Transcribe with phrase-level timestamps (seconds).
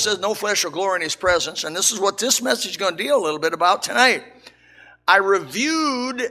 [0.00, 2.76] says no flesh shall glory in his presence, and this is what this message is
[2.76, 4.24] going to deal a little bit about tonight.
[5.06, 6.22] I reviewed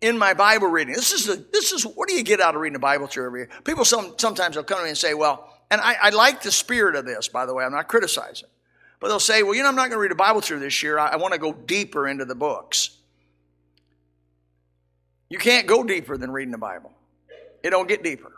[0.00, 0.94] in my Bible reading.
[0.94, 3.40] This is this is what do you get out of reading the Bible through every
[3.40, 3.50] year?
[3.64, 6.52] People some, sometimes they'll come to me and say, well, and I, I like the
[6.52, 7.64] spirit of this, by the way.
[7.64, 8.48] I'm not criticizing.
[9.00, 10.82] But they'll say, well, you know, I'm not going to read the Bible through this
[10.82, 10.98] year.
[10.98, 12.90] I, I want to go deeper into the books.
[15.28, 16.92] You can't go deeper than reading the Bible.
[17.62, 18.32] It don't get deeper.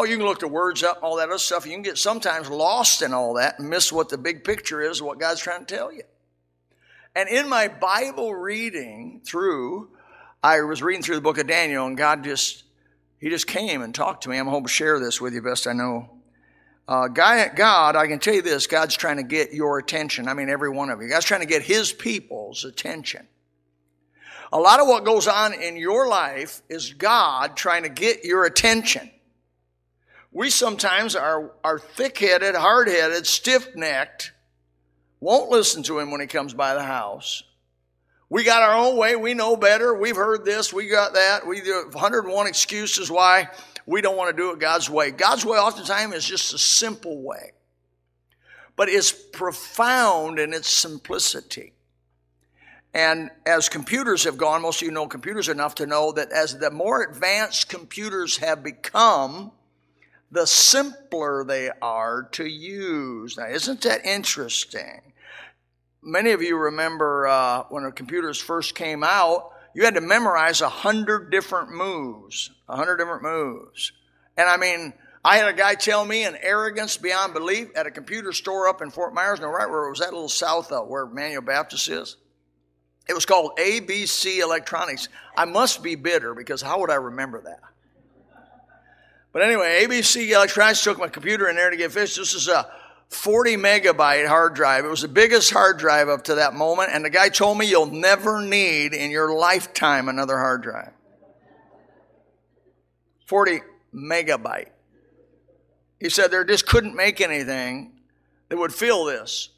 [0.00, 1.66] Oh, you can look the words up, and all that other stuff.
[1.66, 5.02] You can get sometimes lost in all that and miss what the big picture is,
[5.02, 6.04] what God's trying to tell you.
[7.14, 9.90] And in my Bible reading through,
[10.42, 12.64] I was reading through the book of Daniel, and God just,
[13.18, 14.38] He just came and talked to me.
[14.38, 16.08] I'm hoping to share this with you best I know.
[16.88, 20.28] Uh, God, I can tell you this God's trying to get your attention.
[20.28, 21.10] I mean, every one of you.
[21.10, 23.28] God's trying to get His people's attention.
[24.50, 28.46] A lot of what goes on in your life is God trying to get your
[28.46, 29.10] attention.
[30.32, 34.32] We sometimes are, are thick headed, hard headed, stiff necked,
[35.18, 37.42] won't listen to Him when He comes by the house.
[38.28, 39.16] We got our own way.
[39.16, 39.92] We know better.
[39.92, 40.72] We've heard this.
[40.72, 41.46] We got that.
[41.46, 43.48] We do 101 excuses why
[43.86, 45.10] we don't want to do it God's way.
[45.10, 47.50] God's way oftentimes is just a simple way.
[48.76, 51.72] But it's profound in its simplicity.
[52.94, 56.56] And as computers have gone, most of you know computers enough to know that as
[56.56, 59.50] the more advanced computers have become,
[60.30, 63.36] the simpler they are to use.
[63.36, 65.12] Now, isn't that interesting?
[66.02, 70.60] Many of you remember uh, when the computers first came out, you had to memorize
[70.60, 73.92] a hundred different moves, a hundred different moves.
[74.36, 74.92] And I mean,
[75.24, 78.80] I had a guy tell me in arrogance beyond belief at a computer store up
[78.80, 81.88] in Fort Myers, no, right where it was that little south of where Manual Baptist
[81.88, 82.16] is.
[83.08, 85.08] It was called ABC Electronics.
[85.36, 87.60] I must be bitter because how would I remember that?
[89.32, 92.16] But anyway, ABC Electronics took my computer in there to get fixed.
[92.16, 92.70] This is a
[93.08, 94.84] 40 megabyte hard drive.
[94.84, 97.66] It was the biggest hard drive up to that moment, and the guy told me
[97.66, 100.92] you'll never need in your lifetime another hard drive.
[103.26, 103.60] 40
[103.94, 104.70] megabyte.
[106.00, 107.92] He said there just couldn't make anything
[108.48, 109.50] that would fill this.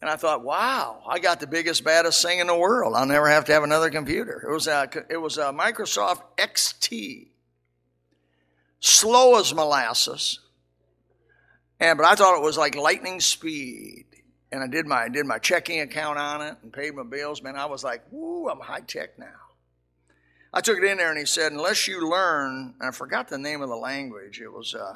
[0.00, 2.94] And I thought, wow, I got the biggest, baddest thing in the world.
[2.94, 4.44] I'll never have to have another computer.
[4.46, 7.28] It was a, it was a Microsoft XT.
[8.80, 10.40] Slow as molasses.
[11.80, 14.06] And but I thought it was like lightning speed.
[14.52, 17.42] And I did my I did my checking account on it and paid my bills.
[17.42, 19.26] Man, I was like, woo, I'm high tech now.
[20.52, 23.60] I took it in there and he said, unless you learn, I forgot the name
[23.60, 24.40] of the language.
[24.40, 24.94] It was uh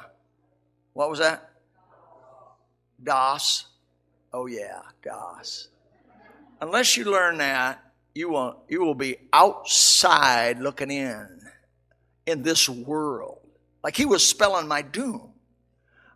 [0.93, 1.51] what was that?
[3.03, 3.67] DOS.
[4.33, 5.67] Oh yeah, DOS.
[6.61, 11.41] Unless you learn that, you will you will be outside looking in
[12.25, 13.40] in this world.
[13.83, 15.29] Like he was spelling my doom.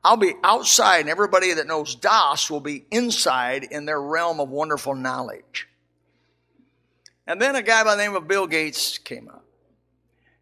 [0.03, 4.50] I'll be outside, and everybody that knows DOS will be inside in their realm of
[4.50, 5.67] wonderful knowledge.
[7.25, 9.44] And then a guy by the name of Bill Gates came up.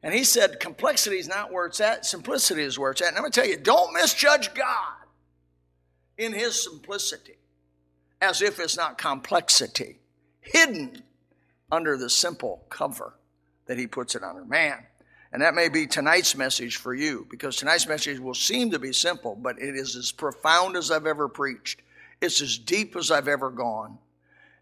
[0.02, 3.08] And he said, complexity is not where it's at, simplicity is where it's at.
[3.08, 4.96] And I'm going to tell you, don't misjudge God
[6.18, 7.38] in his simplicity
[8.22, 10.00] as if it's not complexity
[10.42, 11.04] hidden
[11.72, 13.14] under the simple cover
[13.66, 14.44] that he puts it under.
[14.44, 14.86] Man,
[15.34, 18.94] and that may be tonight's message for you because tonight's message will seem to be
[18.94, 21.82] simple, but it is as profound as I've ever preached.
[22.22, 23.98] It's as deep as I've ever gone.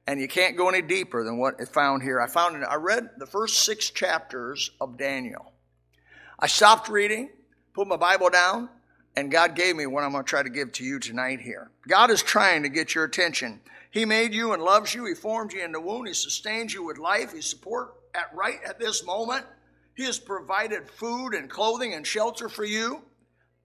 [0.08, 2.22] And you can't go any deeper than what I found here.
[2.22, 5.52] I found it, I read the first six chapters of Daniel.
[6.40, 7.30] I stopped reading,
[7.74, 8.70] put my Bible down,
[9.18, 11.70] And God gave me what I'm going to try to give to you tonight here.
[11.86, 13.60] God is trying to get your attention.
[13.92, 15.06] He made you and loves you.
[15.06, 16.06] He formed you in the womb.
[16.06, 17.34] He sustains you with life.
[17.34, 19.46] He support at right at this moment.
[19.96, 23.04] He has provided food and clothing and shelter for you.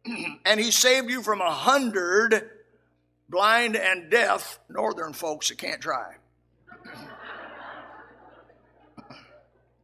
[0.45, 2.51] and he saved you from a hundred
[3.29, 6.19] blind and deaf northern folks that can't drive.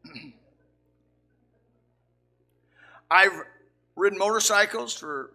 [3.10, 3.32] I've
[3.96, 5.32] ridden motorcycles for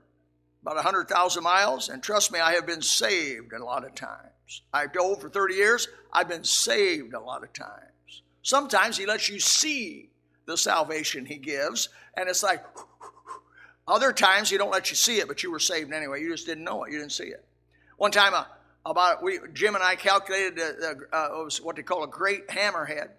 [0.62, 4.64] about 100,000 miles, and trust me, I have been saved a lot of times.
[4.74, 8.24] I've drove for 30 years, I've been saved a lot of times.
[8.42, 10.10] Sometimes He lets you see
[10.48, 12.66] the salvation He gives, and it's like,
[13.88, 16.22] other times He don't let you see it, but you were saved anyway.
[16.22, 17.46] You just didn't know it, you didn't see it.
[17.98, 18.46] One time, uh,
[18.86, 20.60] about we, Jim and I calculated
[21.12, 21.28] uh,
[21.62, 23.10] what they call a great hammerhead.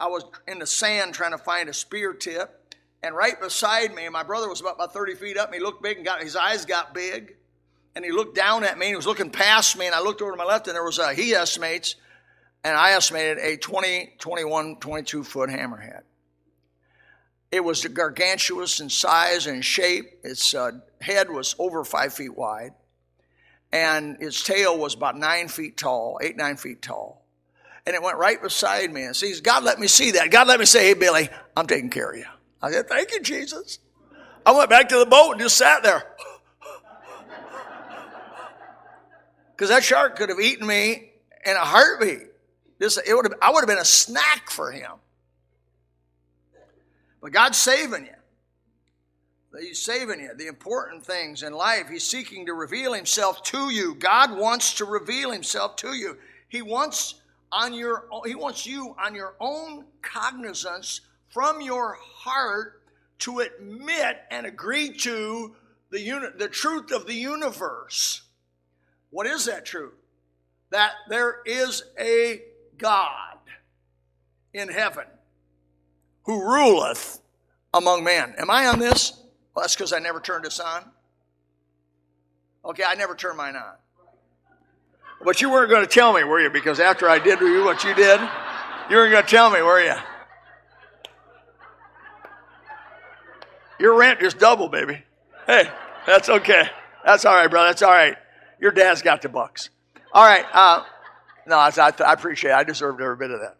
[0.00, 4.08] I was in the sand trying to find a spear tip, and right beside me,
[4.08, 6.36] my brother was about, about 30 feet up, and he looked big and got his
[6.36, 7.36] eyes got big.
[7.94, 10.20] And he looked down at me, and he was looking past me, and I looked
[10.20, 11.94] over to my left, and there was a, he estimates,
[12.64, 16.00] and I estimated a 20, 21, 22 foot hammerhead.
[17.54, 20.18] It was gargantuous in size and shape.
[20.24, 22.72] Its uh, head was over five feet wide,
[23.70, 27.24] and its tail was about nine feet tall, eight, nine feet tall.
[27.86, 29.04] And it went right beside me.
[29.04, 30.32] And sees, God let me see that.
[30.32, 32.24] God let me say, hey, Billy, I'm taking care of you.
[32.60, 33.78] I said, Thank you, Jesus.
[34.44, 36.02] I went back to the boat and just sat there.
[39.52, 41.12] Because that shark could have eaten me
[41.46, 42.26] in a heartbeat.
[42.80, 44.90] This, it would have, I would have been a snack for him.
[47.24, 49.58] But God's saving you.
[49.58, 50.34] He's saving you.
[50.36, 53.94] The important things in life, He's seeking to reveal Himself to you.
[53.94, 56.18] God wants to reveal Himself to you.
[56.48, 57.14] He wants
[57.50, 61.00] on your He wants you on your own cognizance
[61.30, 62.82] from your heart
[63.20, 65.56] to admit and agree to
[65.88, 68.20] the, uni- the truth of the universe.
[69.08, 69.94] What is that truth?
[70.68, 72.42] That there is a
[72.76, 73.38] God
[74.52, 75.06] in heaven
[76.24, 77.20] who ruleth
[77.72, 78.34] among men.
[78.38, 79.12] Am I on this?
[79.54, 80.84] Well, that's because I never turned this on.
[82.64, 83.74] Okay, I never turned mine on.
[85.24, 86.50] But you weren't going to tell me, were you?
[86.50, 88.20] Because after I did what you did,
[88.90, 89.94] you weren't going to tell me, were you?
[93.78, 95.02] Your rent just doubled, baby.
[95.46, 95.68] Hey,
[96.06, 96.68] that's okay.
[97.04, 97.68] That's all right, brother.
[97.68, 98.16] That's all right.
[98.60, 99.68] Your dad's got the bucks.
[100.12, 100.44] All right.
[100.52, 100.84] Uh,
[101.46, 102.54] no, I, I, appreciate it.
[102.54, 103.56] I deserved every bit of that.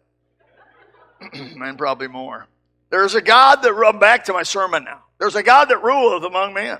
[1.33, 2.47] and probably more.
[2.95, 5.03] There's a God that, I'm back to my sermon now.
[5.19, 6.77] There's a God that ruleth among men.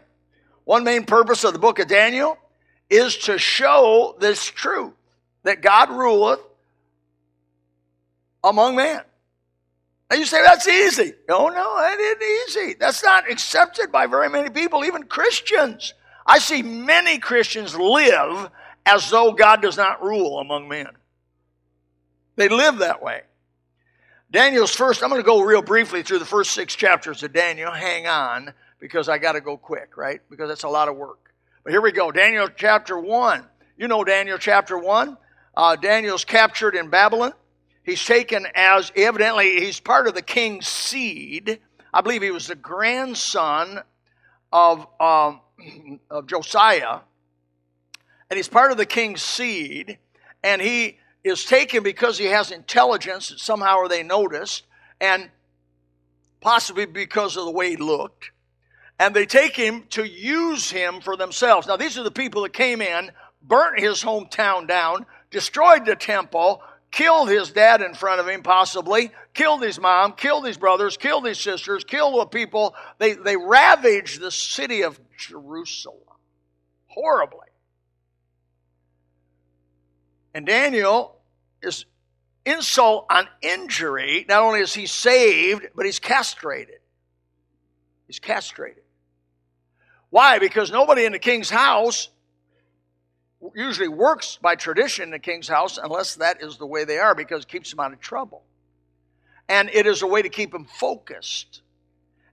[0.64, 2.38] One main purpose of the book of Daniel
[2.90, 4.94] is to show this truth
[5.44, 6.40] that God ruleth
[8.46, 9.02] among men.
[10.10, 11.12] And you say, that's easy.
[11.28, 12.76] No, no, that isn't easy.
[12.80, 15.94] That's not accepted by very many people, even Christians.
[16.26, 18.50] I see many Christians live
[18.86, 20.88] as though God does not rule among men.
[22.38, 23.24] They live that way.
[24.36, 27.72] Daniel's first, I'm going to go real briefly through the first six chapters of Daniel.
[27.72, 30.20] Hang on, because I got to go quick, right?
[30.30, 31.32] Because that's a lot of work.
[31.64, 32.12] But here we go.
[32.12, 33.46] Daniel chapter 1.
[33.78, 35.18] You know Daniel chapter 1.
[35.56, 37.32] Uh, Daniel's captured in Babylon.
[37.84, 41.62] He's taken as, evidently, he's part of the king's seed.
[41.94, 43.80] I believe he was the grandson
[44.52, 45.40] of, um,
[46.10, 47.00] of Josiah.
[48.30, 49.98] And he's part of the king's seed.
[50.44, 54.64] And he is taken because he has intelligence somehow or they noticed.
[55.02, 55.30] And
[56.40, 58.30] possibly because of the way he looked.
[59.00, 61.68] And they take him to use him for themselves.
[61.68, 63.12] Now, these are the people that came in,
[63.42, 66.62] burnt his hometown down, destroyed the temple,
[66.92, 71.26] killed his dad in front of him, possibly, killed his mom, killed his brothers, killed
[71.26, 72.76] his sisters, killed the people.
[73.00, 76.00] They, they ravaged the city of Jerusalem
[76.88, 77.40] horribly.
[80.36, 81.15] And Daniel
[81.66, 81.86] is
[82.46, 84.26] insult on injury.
[84.28, 86.80] Not only is he saved, but he's castrated.
[88.08, 88.84] He's castrated.
[90.10, 90.40] Why?
[90.40, 92.10] Because nobody in the king's house
[93.54, 97.14] usually works by tradition in the king's house unless that is the way they are
[97.16, 98.44] because it keeps them out of trouble.
[99.50, 101.62] And it is a way to keep them focused.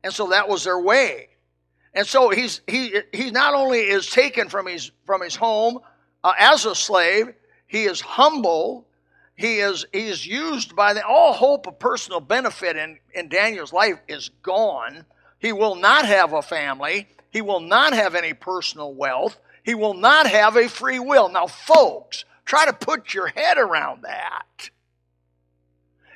[0.05, 1.29] And so that was their way.
[1.95, 5.81] And so he's he he not only is taken from his from his home
[6.25, 7.35] uh, as a slave,
[7.67, 8.87] he is humble.
[9.35, 13.73] He is he is used by the all hope of personal benefit in, in Daniel's
[13.73, 15.07] life is gone.
[15.39, 17.09] He will not have a family.
[17.31, 19.39] He will not have any personal wealth.
[19.65, 21.29] He will not have a free will.
[21.29, 24.71] Now, folks, try to put your head around that.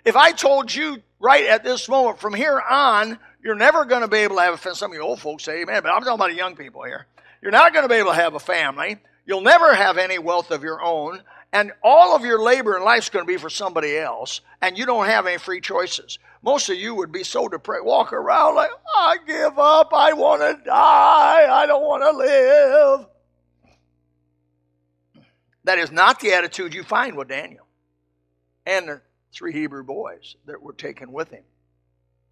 [0.05, 4.09] If I told you right at this moment, from here on, you're never going to
[4.09, 4.77] be able to have a family.
[4.77, 7.07] Some of you old folks say, amen, but I'm talking about young people here.
[7.41, 8.99] You're not going to be able to have a family.
[9.25, 11.23] You'll never have any wealth of your own.
[11.57, 14.43] And all of your labor in life is going to be for somebody else.
[14.61, 16.19] And you don't have any free choices.
[16.43, 19.89] Most of you would be so depressed, walk around like, I give up.
[19.95, 21.47] I want to die.
[21.51, 23.07] I don't want to live.
[25.65, 27.67] That is not the attitude you find with Daniel
[28.67, 29.01] and the
[29.33, 31.45] three Hebrew boys that were taken with him.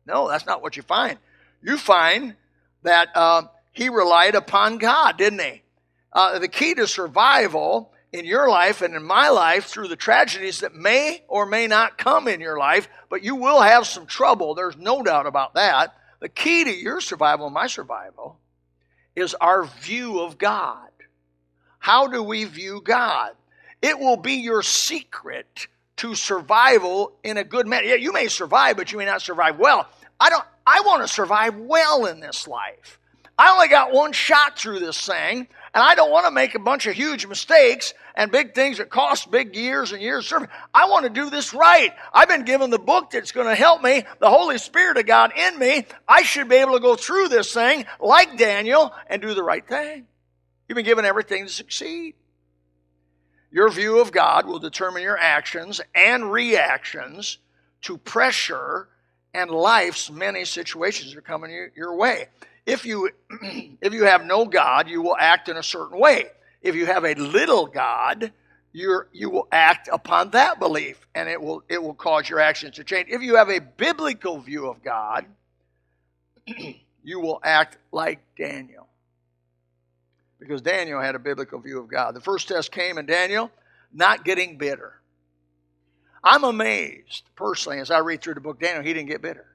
[0.04, 1.16] No, that's not what you find.
[1.62, 2.34] You find
[2.82, 5.62] that uh, he relied upon God, didn't he?
[6.12, 10.60] Uh, the key to survival in your life and in my life through the tragedies
[10.60, 14.54] that may or may not come in your life, but you will have some trouble.
[14.54, 15.96] There's no doubt about that.
[16.20, 18.38] The key to your survival and my survival
[19.16, 20.90] is our view of God.
[21.80, 23.32] How do we view God?
[23.82, 25.66] It will be your secret
[25.96, 27.86] to survival in a good manner.
[27.88, 29.88] Yeah, you may survive, but you may not survive well.
[30.20, 33.00] I don't I want to survive well in this life.
[33.36, 36.60] I only got one shot through this thing, and I don't want to make a
[36.60, 40.48] bunch of huge mistakes and big things that cost big years and years of service.
[40.72, 41.92] I want to do this right.
[42.12, 45.32] I've been given the book that's going to help me, the Holy Spirit of God
[45.36, 45.84] in me.
[46.06, 49.66] I should be able to go through this thing like Daniel and do the right
[49.66, 50.06] thing.
[50.68, 52.14] You've been given everything to succeed.
[53.50, 57.38] Your view of God will determine your actions and reactions
[57.82, 58.88] to pressure
[59.32, 62.28] and life's many situations that are coming your, your way.
[62.66, 63.10] If you,
[63.80, 66.26] if you have no God, you will act in a certain way.
[66.64, 68.32] If you have a little God,
[68.72, 72.76] you you will act upon that belief, and it will it will cause your actions
[72.76, 73.08] to change.
[73.10, 75.26] If you have a biblical view of God,
[77.04, 78.88] you will act like Daniel
[80.40, 82.14] because Daniel had a biblical view of God.
[82.14, 83.50] The first test came in Daniel,
[83.92, 84.94] not getting bitter.
[86.22, 89.46] I'm amazed, personally, as I read through the book Daniel, he didn't get bitter.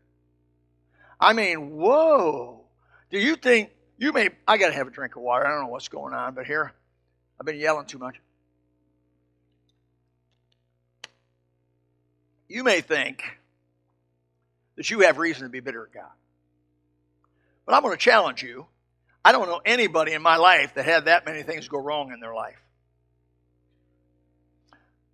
[1.19, 2.61] I mean, whoa.
[3.09, 5.45] Do you think, you may, I got to have a drink of water.
[5.45, 6.73] I don't know what's going on, but here,
[7.39, 8.19] I've been yelling too much.
[12.47, 13.23] You may think
[14.75, 16.11] that you have reason to be bitter at God.
[17.65, 18.65] But I'm going to challenge you
[19.23, 22.19] I don't know anybody in my life that had that many things go wrong in
[22.19, 22.59] their life.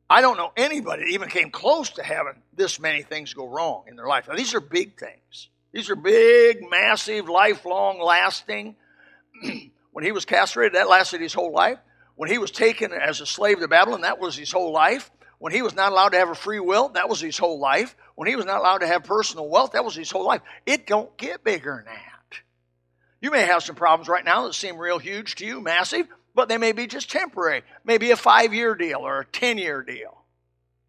[0.07, 3.85] I don't know anybody that even came close to having this many things go wrong
[3.87, 4.27] in their life.
[4.27, 5.49] Now, these are big things.
[5.71, 8.75] These are big, massive, lifelong, lasting.
[9.91, 11.79] when he was castrated, that lasted his whole life.
[12.15, 15.11] When he was taken as a slave to Babylon, that was his whole life.
[15.37, 17.95] When he was not allowed to have a free will, that was his whole life.
[18.15, 20.41] When he was not allowed to have personal wealth, that was his whole life.
[20.65, 22.39] It don't get bigger than that.
[23.21, 26.47] You may have some problems right now that seem real huge to you, massive, but
[26.47, 27.63] they may be just temporary.
[27.83, 30.17] Maybe a five year deal or a 10 year deal,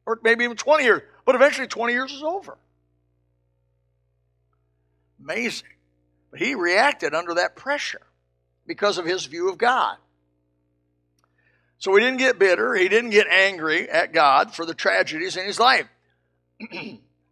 [0.04, 2.56] or maybe even 20 years, but eventually 20 years is over.
[5.20, 5.68] Amazing.
[6.30, 8.06] But he reacted under that pressure
[8.66, 9.96] because of his view of God.
[11.78, 15.46] So he didn't get bitter, he didn't get angry at God for the tragedies in
[15.46, 15.86] his life.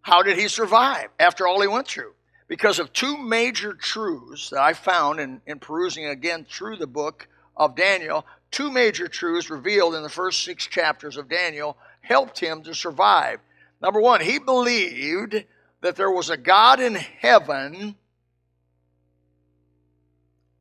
[0.03, 2.13] How did he survive after all he went through?
[2.47, 7.29] because of two major truths that I found in, in perusing again through the book
[7.57, 8.27] of Daniel.
[8.51, 13.41] Two major truths revealed in the first six chapters of Daniel helped him to survive.
[13.81, 15.45] Number one, he believed
[15.81, 17.97] that there was a God in heaven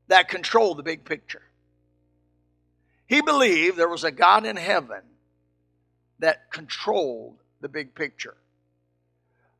[0.07, 1.41] that controlled the big picture.
[3.13, 5.03] He believed there was a God in heaven
[6.17, 8.35] that controlled the big picture.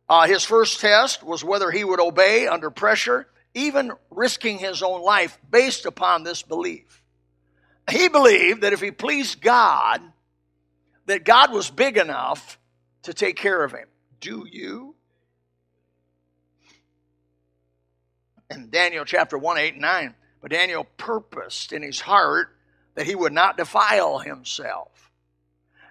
[0.10, 5.04] Uh, his first test was whether he would obey under pressure, even risking his own
[5.04, 7.04] life based upon this belief.
[7.92, 10.02] He believed that if he pleased God,
[11.06, 12.58] that God was big enough
[13.04, 13.88] to take care of him.
[14.20, 14.96] Do you?
[18.50, 22.53] In Daniel chapter 1, 8, and 9, but Daniel purposed in his heart
[22.96, 25.12] that he would not defile himself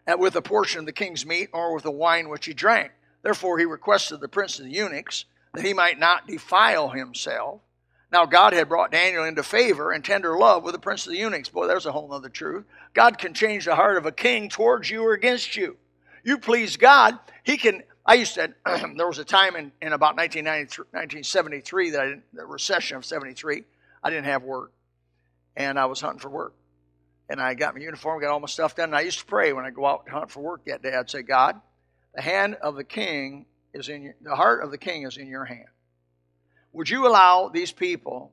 [0.07, 2.93] uh, with a portion of the king's meat or with the wine which he drank.
[3.23, 7.61] Therefore, he requested the prince of the eunuchs that he might not defile himself.
[8.11, 11.19] Now, God had brought Daniel into favor and tender love with the prince of the
[11.19, 11.49] eunuchs.
[11.49, 12.65] Boy, there's a whole other truth.
[12.93, 15.77] God can change the heart of a king towards you or against you.
[16.23, 17.83] You please God, he can.
[18.05, 18.53] I used to,
[18.97, 23.65] there was a time in, in about 1973 that I didn't, the recession of 73,
[24.03, 24.73] I didn't have work.
[25.57, 26.55] And I was hunting for work.
[27.33, 28.91] And I got my uniform, got all my stuff done.
[28.91, 30.95] And I used to pray when I go out to hunt for work that day.
[30.95, 31.59] I'd say, God,
[32.15, 35.29] the hand of the king is in your, the heart of the king is in
[35.29, 35.65] your hand.
[36.75, 38.33] Would you allow these people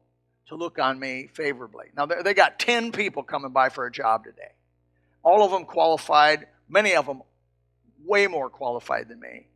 [0.50, 1.86] to look on me favorably?
[1.96, 4.52] Now, they got 10 people coming by for a job today.
[5.24, 7.22] All of them qualified, many of them
[8.04, 9.48] way more qualified than me.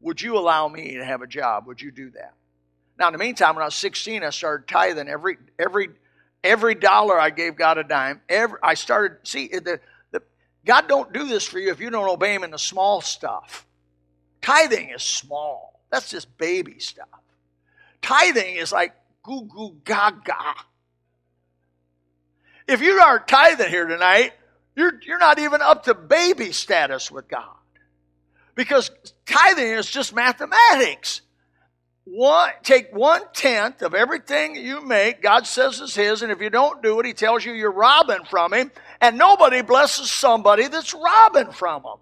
[0.00, 1.66] Would you allow me to have a job?
[1.66, 2.34] Would you do that?
[3.00, 5.88] Now, in the meantime, when I was 16, I started tithing every, every
[6.42, 8.20] every dollar I gave God a dime.
[8.28, 9.80] Every, I started, see, the,
[10.10, 10.22] the,
[10.64, 13.66] God don't do this for you if you don't obey Him in the small stuff.
[14.40, 17.06] Tithing is small, that's just baby stuff.
[18.00, 20.54] Tithing is like goo goo gaga.
[22.66, 24.32] If you aren't tithing here tonight,
[24.74, 27.56] you're, you're not even up to baby status with God.
[28.54, 28.90] Because
[29.26, 31.22] tithing is just mathematics.
[32.04, 36.50] One, take one tenth of everything you make, God says is His, and if you
[36.50, 40.94] don't do it, He tells you you're robbing from Him, and nobody blesses somebody that's
[40.94, 41.98] robbing from Him.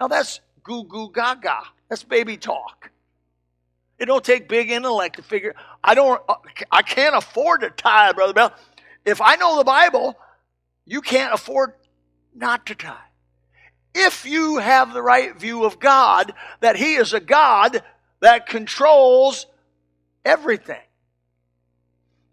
[0.00, 1.62] Now that's goo goo gaga.
[1.88, 2.90] That's baby talk.
[3.98, 5.54] It don't take big intellect to figure.
[5.82, 6.20] I don't.
[6.70, 8.52] I can't afford to tithe, brother Bell.
[9.04, 10.16] If I know the Bible,
[10.86, 11.74] you can't afford
[12.34, 12.96] not to tithe.
[13.94, 17.82] If you have the right view of God, that He is a God
[18.24, 19.46] that controls
[20.24, 20.80] everything.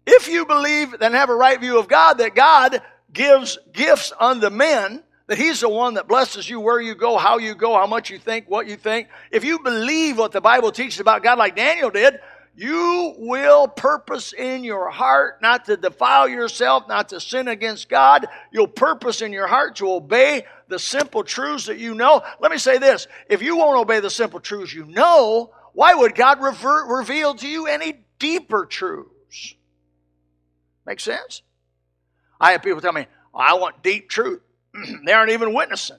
[0.06, 2.80] If you believe and have a right view of God, that God
[3.12, 7.36] gives gifts unto men, that He's the one that blesses you where you go, how
[7.36, 9.08] you go, how much you think, what you think.
[9.30, 12.18] If you believe what the Bible teaches about God, like Daniel did,
[12.56, 18.26] you will purpose in your heart not to defile yourself, not to sin against God.
[18.50, 22.22] You'll purpose in your heart to obey the simple truths that you know.
[22.40, 26.14] Let me say this if you won't obey the simple truths you know, why would
[26.14, 29.54] God reveal to you any deeper truths?
[30.86, 31.42] Make sense?
[32.40, 34.42] I have people tell me, I want deep truth.
[35.06, 35.98] they aren't even witnessing.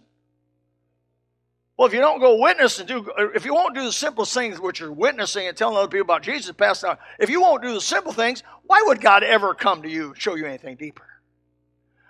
[1.77, 4.60] Well, if you don't go witness and do, if you won't do the simple things,
[4.60, 7.74] which you're witnessing and telling other people about Jesus, past out, if you won't do
[7.74, 11.06] the simple things, why would God ever come to you and show you anything deeper?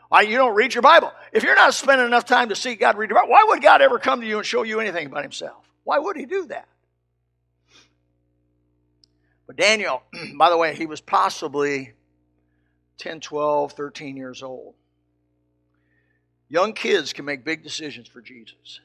[0.10, 1.12] Why you don't read your Bible?
[1.32, 3.82] If you're not spending enough time to see God read your Bible, why would God
[3.82, 5.66] ever come to you and show you anything about Himself?
[5.86, 6.68] Why would He do that?
[9.56, 10.02] But Daniel,
[10.36, 11.94] by the way, he was possibly
[12.98, 14.74] 10, 12, 13 years old.
[16.50, 18.80] Young kids can make big decisions for Jesus.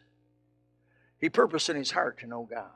[1.20, 2.66] He purposed in his heart to know God.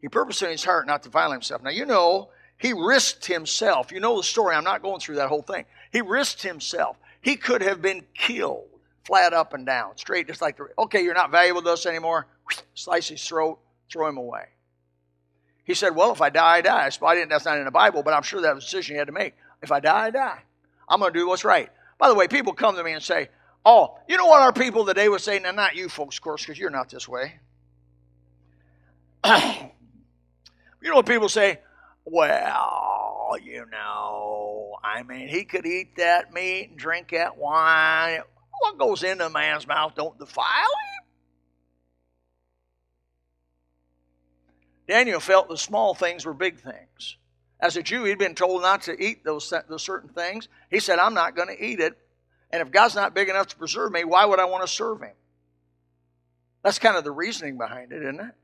[0.00, 1.62] He purposed in his heart not to violate himself.
[1.62, 3.92] Now, you know, he risked himself.
[3.92, 4.54] You know the story.
[4.54, 5.64] I'm not going through that whole thing.
[5.92, 6.96] He risked himself.
[7.20, 8.68] He could have been killed
[9.04, 12.26] flat up and down, straight, just like the, okay, you're not valuable to us anymore.
[12.74, 13.58] Slice his throat,
[13.90, 14.44] throw him away.
[15.70, 16.90] He said, well, if I die, I die.
[17.00, 18.98] I didn't, that's not in the Bible, but I'm sure that was a decision he
[18.98, 19.34] had to make.
[19.62, 20.42] If I die, I die.
[20.88, 21.70] I'm going to do what's right.
[21.96, 23.28] By the way, people come to me and say,
[23.64, 25.38] Oh, you know what our people today would say?
[25.38, 27.34] Now, not you folks, of course, because you're not this way.
[29.24, 29.30] you
[30.82, 31.60] know what people say?
[32.04, 38.22] Well, you know, I mean, he could eat that meat and drink that wine.
[38.58, 40.46] What goes into a man's mouth don't defile
[44.90, 47.16] Daniel felt the small things were big things.
[47.58, 50.48] As a Jew, he'd been told not to eat those, those certain things.
[50.70, 51.96] He said, I'm not going to eat it
[52.52, 55.02] and if God's not big enough to preserve me, why would I want to serve
[55.02, 55.14] him?
[56.62, 58.34] That's kind of the reasoning behind it, isn't it?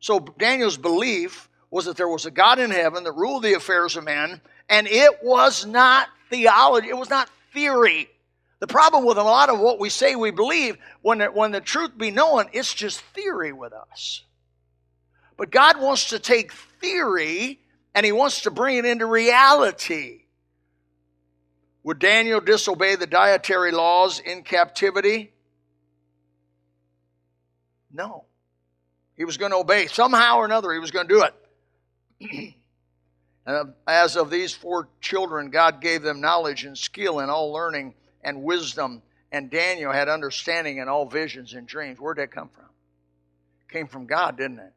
[0.00, 3.96] So Daniel's belief was that there was a God in heaven that ruled the affairs
[3.96, 8.08] of men, and it was not theology, it was not theory.
[8.58, 11.96] The problem with a lot of what we say we believe, when when the truth
[11.96, 14.22] be known, it's just theory with us.
[15.36, 17.60] But God wants to take theory
[17.94, 20.22] and He wants to bring it into reality.
[21.82, 25.32] Would Daniel disobey the dietary laws in captivity?
[27.92, 28.24] No.
[29.16, 29.86] He was going to obey.
[29.86, 31.24] Somehow or another, he was going to do
[32.20, 32.54] it.
[33.86, 38.42] As of these four children, God gave them knowledge and skill in all learning and
[38.42, 39.02] wisdom.
[39.30, 41.98] And Daniel had understanding in all visions and dreams.
[42.00, 42.64] Where'd that come from?
[43.70, 44.72] Came from God, didn't it?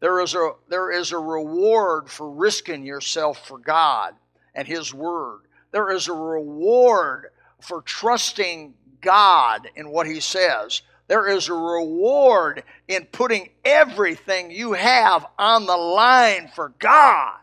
[0.00, 4.14] There is a there is a reward for risking yourself for God
[4.54, 5.42] and His Word.
[5.72, 7.30] There is a reward
[7.60, 10.82] for trusting God in what He says.
[11.08, 17.38] There is a reward in putting everything you have on the line for God.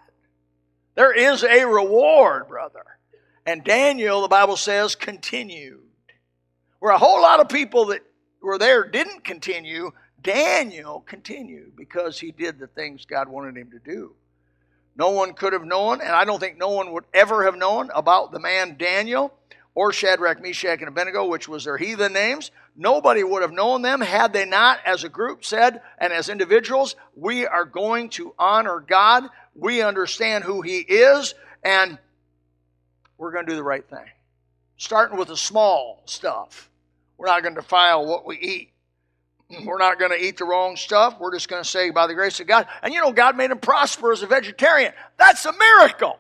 [0.96, 2.84] There is a reward, brother.
[3.46, 5.80] And Daniel, the Bible says, continued.
[6.80, 8.02] Where a whole lot of people that
[8.42, 9.92] were there didn't continue,
[10.24, 14.16] Daniel continued because he did the things God wanted him to do.
[14.96, 17.90] No one could have known, and I don't think no one would ever have known
[17.94, 19.34] about the man Daniel
[19.76, 22.52] or Shadrach, Meshach, and Abednego, which was their heathen names.
[22.76, 26.96] Nobody would have known them had they not, as a group, said, and as individuals,
[27.16, 29.24] we are going to honor God.
[29.56, 31.34] We understand who He is,
[31.64, 31.98] and
[33.18, 34.06] we're going to do the right thing.
[34.78, 36.70] Starting with the small stuff.
[37.18, 38.73] We're not going to defile what we eat.
[39.50, 41.18] We're not going to eat the wrong stuff.
[41.20, 42.68] We're just going to say, by the grace of God.
[42.82, 44.94] And you know, God made him prosper as a vegetarian.
[45.18, 46.20] That's a miracle.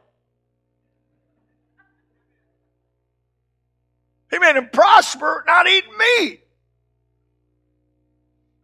[4.30, 6.42] He made him prosper, not eating meat.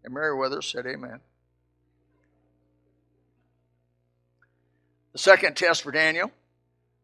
[0.04, 1.20] And Meriwether said, Amen.
[5.14, 6.32] The second test for Daniel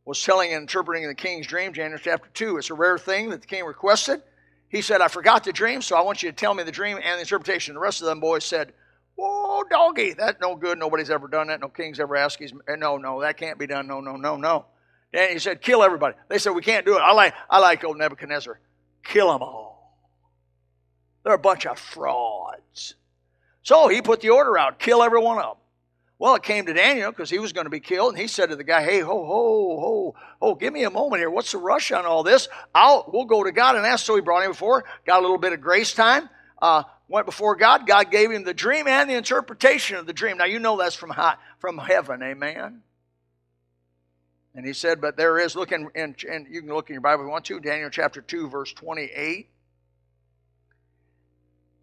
[0.06, 2.58] was telling and interpreting the king's dream, Daniel chapter 2.
[2.58, 4.22] It's a rare thing that the king requested.
[4.70, 6.98] He said, I forgot the dream, so I want you to tell me the dream
[6.98, 7.76] and the interpretation.
[7.76, 8.74] The rest of them boys said,
[9.16, 10.78] Whoa, doggy, that's no good.
[10.78, 11.62] Nobody's ever done that.
[11.62, 12.40] No king's ever asked.
[12.40, 13.88] He's, eh, no, no, that can't be done.
[13.88, 14.66] No, no, no, no.
[15.14, 16.16] And he said, kill everybody.
[16.28, 17.00] They said, we can't do it.
[17.00, 18.60] I like, I like old Nebuchadnezzar.
[19.04, 19.98] Kill them all.
[21.24, 22.96] They're a bunch of frauds.
[23.64, 25.65] So he put the order out, kill every one of them.
[26.26, 28.50] Well, it came to Daniel because he was going to be killed, and he said
[28.50, 31.30] to the guy, "Hey, ho, ho, ho, ho, give me a moment here.
[31.30, 32.48] What's the rush on all this?
[32.74, 35.38] I'll we'll go to God and ask." So he brought him before, got a little
[35.38, 36.28] bit of grace time.
[36.60, 37.86] Uh, went before God.
[37.86, 40.40] God gave him the dream and the interpretation of the dream.
[40.40, 42.82] Now you know that's from high, from heaven, amen.
[44.56, 46.16] And he said, "But there is looking, and
[46.50, 49.50] you can look in your Bible if you want to, Daniel chapter two, verse twenty-eight."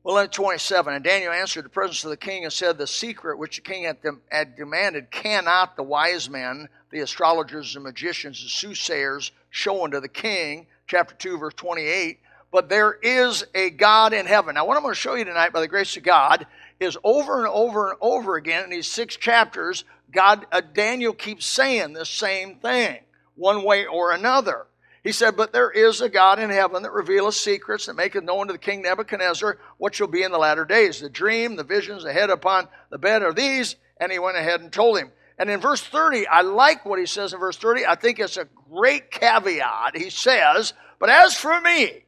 [0.04, 3.38] Well, in 27, and Daniel answered the presence of the king and said, The secret
[3.38, 9.30] which the king had demanded cannot the wise men, the astrologers, the magicians, the soothsayers
[9.50, 10.66] show unto the king.
[10.88, 12.18] Chapter 2, verse 28.
[12.50, 14.56] But there is a God in heaven.
[14.56, 16.46] Now, what I'm going to show you tonight, by the grace of God,
[16.80, 21.46] is over and over and over again in these six chapters, God, uh, Daniel keeps
[21.46, 22.98] saying the same thing,
[23.36, 24.66] one way or another.
[25.02, 28.46] He said, But there is a God in heaven that revealeth secrets, that maketh known
[28.46, 31.00] to the king Nebuchadnezzar what shall be in the latter days.
[31.00, 33.76] The dream, the visions, the head upon the bed are these.
[33.98, 35.10] And he went ahead and told him.
[35.38, 37.86] And in verse 30, I like what he says in verse 30.
[37.86, 39.96] I think it's a great caveat.
[39.96, 42.04] He says, But as for me,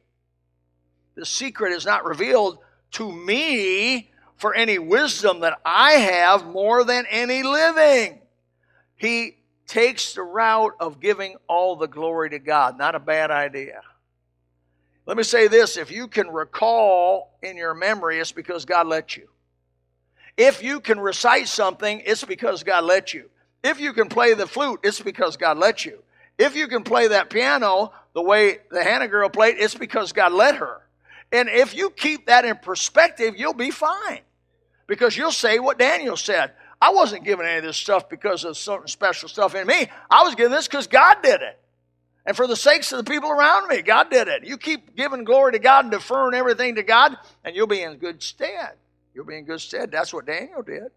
[1.15, 2.59] the secret is not revealed
[2.91, 8.21] to me for any wisdom that I have more than any living.
[8.95, 12.77] He takes the route of giving all the glory to God.
[12.77, 13.81] Not a bad idea.
[15.05, 19.15] Let me say this if you can recall in your memory, it's because God let
[19.15, 19.27] you.
[20.37, 23.29] If you can recite something, it's because God let you.
[23.63, 25.99] If you can play the flute, it's because God let you.
[26.37, 30.33] If you can play that piano the way the Hannah girl played, it's because God
[30.33, 30.81] let her.
[31.31, 34.21] And if you keep that in perspective, you'll be fine.
[34.87, 36.51] Because you'll say what Daniel said
[36.81, 39.87] I wasn't giving any of this stuff because of certain special stuff in me.
[40.09, 41.59] I was giving this because God did it.
[42.25, 44.43] And for the sakes of the people around me, God did it.
[44.43, 47.97] You keep giving glory to God and deferring everything to God, and you'll be in
[47.97, 48.73] good stead.
[49.13, 49.91] You'll be in good stead.
[49.91, 50.91] That's what Daniel did.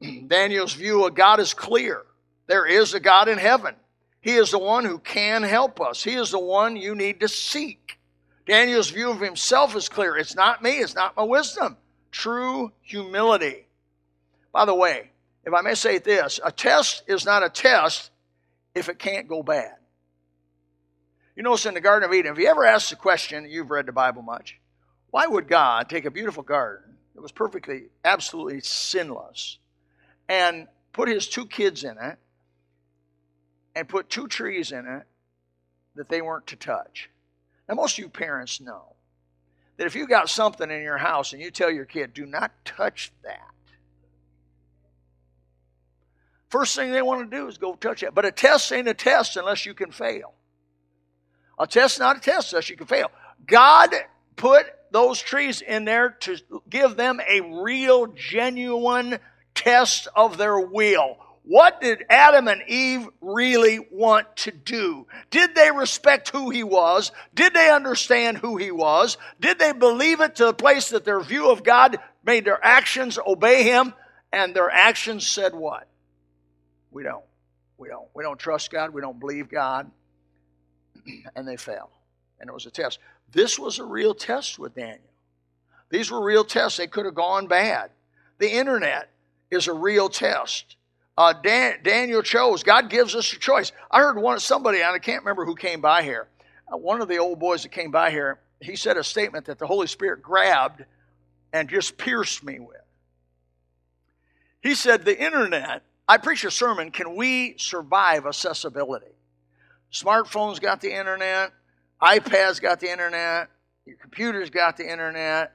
[0.28, 2.02] Daniel's view of God is clear.
[2.46, 3.74] There is a God in heaven.
[4.20, 6.02] He is the one who can help us.
[6.02, 7.98] He is the one you need to seek.
[8.46, 10.16] Daniel's view of himself is clear.
[10.16, 11.76] It's not me, it's not my wisdom.
[12.12, 13.66] True humility.
[14.52, 15.10] By the way,
[15.44, 18.10] if I may say this, a test is not a test
[18.74, 19.74] if it can't go bad.
[21.34, 23.86] You notice in the Garden of Eden, have you ever asked the question, you've read
[23.86, 24.58] the Bible much,
[25.10, 29.58] why would God take a beautiful garden that was perfectly, absolutely sinless,
[30.28, 32.18] and put his two kids in it,
[33.74, 35.04] and put two trees in it
[35.94, 37.08] that they weren't to touch?
[37.68, 38.94] Now, most of you parents know
[39.78, 42.52] that if you got something in your house and you tell your kid, do not
[42.64, 43.51] touch that,
[46.52, 48.14] First thing they want to do is go touch it.
[48.14, 50.34] But a test ain't a test unless you can fail.
[51.58, 53.10] A test not a test unless you can fail.
[53.46, 53.94] God
[54.36, 56.36] put those trees in there to
[56.68, 59.18] give them a real, genuine
[59.54, 61.16] test of their will.
[61.44, 65.06] What did Adam and Eve really want to do?
[65.30, 67.12] Did they respect who he was?
[67.34, 69.16] Did they understand who he was?
[69.40, 73.18] Did they believe it to the place that their view of God made their actions
[73.26, 73.94] obey him?
[74.30, 75.88] And their actions said what?
[76.92, 77.24] We don't.
[77.78, 78.08] We don't.
[78.14, 78.90] We don't trust God.
[78.90, 79.90] We don't believe God.
[81.36, 81.90] and they fell.
[82.40, 82.98] And it was a test.
[83.32, 85.00] This was a real test with Daniel.
[85.90, 86.78] These were real tests.
[86.78, 87.90] They could have gone bad.
[88.38, 89.10] The internet
[89.50, 90.76] is a real test.
[91.16, 92.62] Uh, Dan, Daniel chose.
[92.62, 93.72] God gives us a choice.
[93.90, 96.28] I heard one somebody, and I can't remember who came by here.
[96.72, 99.58] Uh, one of the old boys that came by here, he said a statement that
[99.58, 100.84] the Holy Spirit grabbed
[101.52, 102.76] and just pierced me with.
[104.62, 109.14] He said the internet I preach a sermon, Can We Survive Accessibility?
[109.92, 111.52] Smartphones got the internet,
[112.00, 113.48] iPads got the internet,
[113.86, 115.52] your computers got the internet,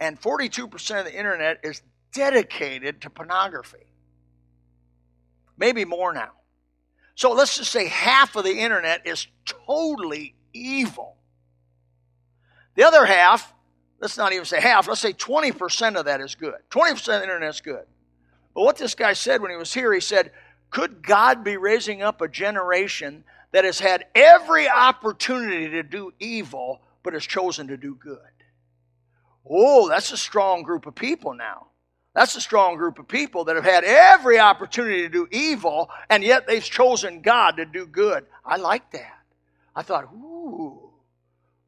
[0.00, 1.82] and 42% of the internet is
[2.12, 3.86] dedicated to pornography.
[5.56, 6.32] Maybe more now.
[7.14, 11.16] So let's just say half of the internet is totally evil.
[12.76, 13.52] The other half,
[14.00, 16.54] let's not even say half, let's say 20% of that is good.
[16.70, 17.84] 20% of the internet is good.
[18.58, 20.32] But what this guy said when he was here, he said,
[20.70, 26.80] Could God be raising up a generation that has had every opportunity to do evil,
[27.04, 28.18] but has chosen to do good.
[29.48, 31.68] Oh, that's a strong group of people now.
[32.16, 36.24] That's a strong group of people that have had every opportunity to do evil, and
[36.24, 38.26] yet they've chosen God to do good.
[38.44, 39.20] I like that.
[39.76, 40.87] I thought, ooh,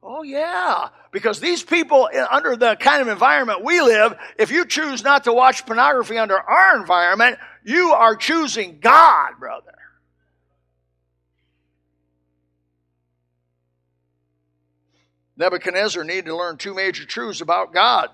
[0.02, 0.88] oh yeah.
[1.12, 5.32] Because these people, under the kind of environment we live, if you choose not to
[5.32, 9.72] watch pornography under our environment, you are choosing God, brother.
[15.36, 18.10] Nebuchadnezzar needed to learn two major truths about God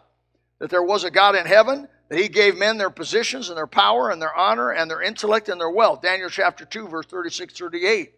[0.58, 3.66] that there was a God in heaven, that he gave men their positions and their
[3.66, 6.02] power and their honor and their intellect and their wealth.
[6.02, 8.14] Daniel chapter 2, verse 36 38.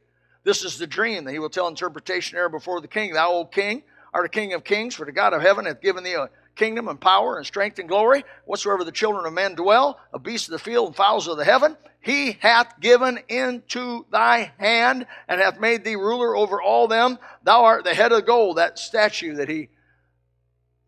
[0.49, 3.13] This is the dream that he will tell interpretation there before the king.
[3.13, 3.83] Thou, old king,
[4.15, 6.89] art a king of kings, for the God of heaven hath given thee a kingdom
[6.89, 8.25] and power and strength and glory.
[8.47, 11.45] Whatsoever the children of men dwell, of beasts of the field and fowls of the
[11.45, 17.19] heaven, he hath given into thy hand and hath made thee ruler over all them.
[17.43, 19.69] Thou art the head of gold, that statue that he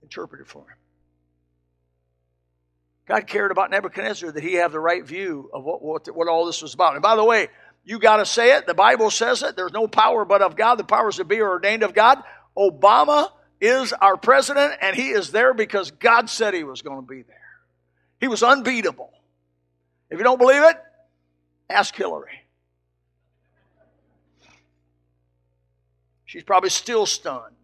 [0.03, 0.79] interpreted for him.
[3.07, 6.46] God cared about Nebuchadnezzar that he have the right view of what, what, what all
[6.46, 6.94] this was about.
[6.94, 7.49] And by the way,
[7.90, 8.68] you got to say it.
[8.68, 9.57] The Bible says it.
[9.57, 10.76] There's no power but of God.
[10.76, 12.22] The powers that be are ordained of God.
[12.57, 17.07] Obama is our president, and he is there because God said he was going to
[17.07, 17.37] be there.
[18.20, 19.11] He was unbeatable.
[20.09, 20.76] If you don't believe it,
[21.68, 22.46] ask Hillary.
[26.26, 27.57] She's probably still stunned.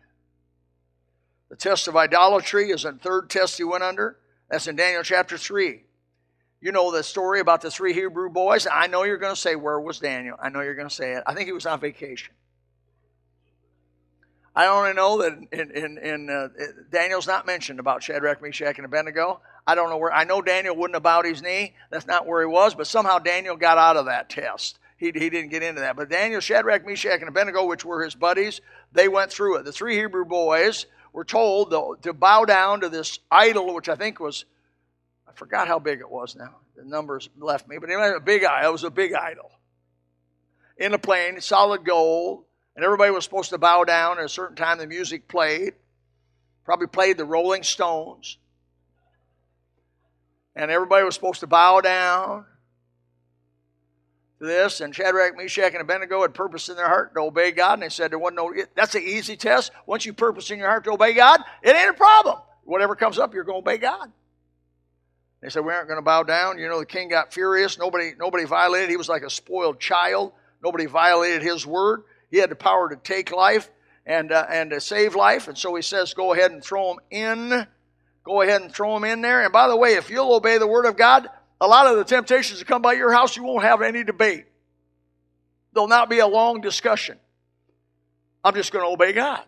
[1.51, 4.19] The test of idolatry is a third test he went under.
[4.51, 5.86] That's in Daniel chapter 3.
[6.61, 8.67] You know the story about the three Hebrew boys.
[8.71, 10.37] I know you're going to say, Where was Daniel?
[10.43, 11.23] I know you're going to say it.
[11.27, 12.35] I think he was on vacation.
[14.55, 16.49] I only know that in, in, in uh,
[16.91, 19.43] Daniel's not mentioned about Shadrach, Meshach, and Abednego.
[19.67, 20.13] I don't know where.
[20.13, 21.75] I know Daniel wouldn't have bowed his knee.
[21.91, 22.75] That's not where he was.
[22.75, 24.79] But somehow Daniel got out of that test.
[24.97, 25.95] He, he didn't get into that.
[25.95, 29.67] But Daniel, Shadrach, Meshach, and Abednego, which were his buddies, they went through it.
[29.67, 33.97] The three Hebrew boys were told to, to bow down to this idol, which I
[33.97, 34.47] think was
[35.33, 36.57] forgot how big it was now.
[36.77, 38.69] The numbers left me, but it was a big idol.
[38.69, 39.51] It was a big idol
[40.77, 44.57] in a plain, solid gold, and everybody was supposed to bow down at a certain
[44.57, 44.79] time.
[44.79, 45.75] The music played,
[46.65, 48.39] probably played the Rolling Stones,
[50.55, 52.45] and everybody was supposed to bow down
[54.39, 54.81] to this.
[54.81, 57.89] And Shadrach, Meshach, and Abednego had purpose in their heart to obey God, and they
[57.89, 58.55] said there wasn't no.
[58.75, 59.73] That's an easy test.
[59.87, 62.37] Once you purpose in your heart to obey God, it ain't a problem.
[62.65, 64.13] Whatever comes up, you're going to obey God.
[65.47, 66.59] They said, We aren't going to bow down.
[66.59, 67.79] You know, the king got furious.
[67.79, 68.91] Nobody, nobody violated.
[68.91, 70.33] He was like a spoiled child.
[70.61, 72.03] Nobody violated his word.
[72.33, 73.71] He had the power to take life
[74.05, 75.47] and, uh, and to save life.
[75.47, 77.65] And so he says, Go ahead and throw him in.
[78.25, 79.45] Go ahead and throw him in there.
[79.45, 81.29] And by the way, if you'll obey the word of God,
[81.61, 84.47] a lot of the temptations that come by your house, you won't have any debate.
[85.75, 87.19] There'll not be a long discussion.
[88.43, 89.45] I'm just going to obey God.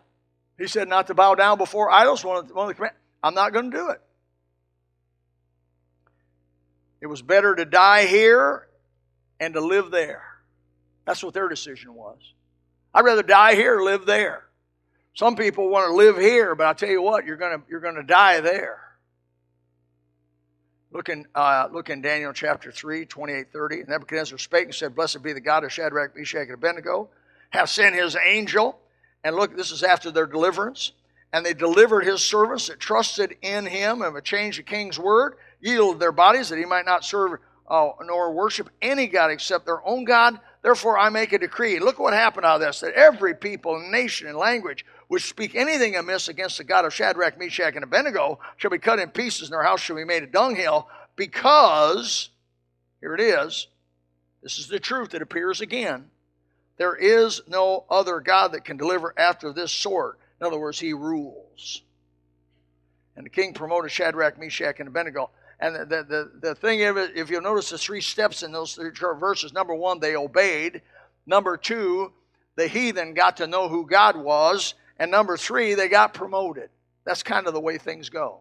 [0.57, 2.23] He said not to bow down before idols.
[2.23, 4.01] One of the, one of the command- I'm not going to do it.
[7.01, 8.67] It was better to die here
[9.39, 10.23] and to live there.
[11.05, 12.19] That's what their decision was.
[12.93, 14.43] I'd rather die here or live there.
[15.13, 17.79] Some people want to live here, but I'll tell you what, you're going to, you're
[17.79, 18.79] to die there.
[20.91, 23.83] Look in, uh, look in Daniel chapter 3, 28, 30.
[23.87, 27.09] Nebuchadnezzar spake and said, Blessed be the God of Shadrach, Meshach, and Abednego,
[27.51, 28.79] hath sent his angel.
[29.23, 30.93] And look, this is after their deliverance.
[31.31, 35.35] And they delivered his servants that trusted in him and would change the king's word
[35.61, 39.85] yielded their bodies that he might not serve uh, nor worship any God except their
[39.85, 40.39] own God.
[40.61, 41.79] Therefore, I make a decree.
[41.79, 45.95] Look what happened out of this that every people, nation, and language which speak anything
[45.95, 49.53] amiss against the God of Shadrach, Meshach, and Abednego shall be cut in pieces, and
[49.53, 52.29] their house shall be made a dunghill, because,
[53.01, 53.67] here it is,
[54.43, 56.05] this is the truth that appears again.
[56.77, 60.19] There is no other God that can deliver after this sort.
[60.39, 61.81] In other words, he rules.
[63.15, 65.31] And the king promoted Shadrach, Meshach, and Abednego.
[65.59, 69.51] And the, the, the thing if you'll notice the three steps in those three verses
[69.51, 70.81] number one, they obeyed.
[71.25, 72.13] Number two,
[72.55, 74.73] the heathen got to know who God was.
[74.97, 76.69] And number three, they got promoted.
[77.05, 78.39] That's kind of the way things go.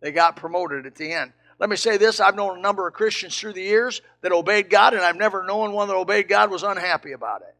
[0.00, 1.32] They got promoted at the end.
[1.58, 4.68] Let me say this I've known a number of Christians through the years that obeyed
[4.68, 7.54] God, and I've never known one that obeyed God was unhappy about it.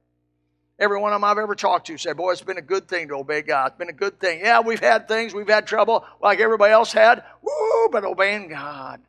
[0.78, 3.08] Every one of them I've ever talked to said, Boy, it's been a good thing
[3.08, 3.68] to obey God.
[3.68, 4.40] It's been a good thing.
[4.40, 7.22] Yeah, we've had things, we've had trouble like everybody else had.
[7.42, 9.00] Woo, but obeying God.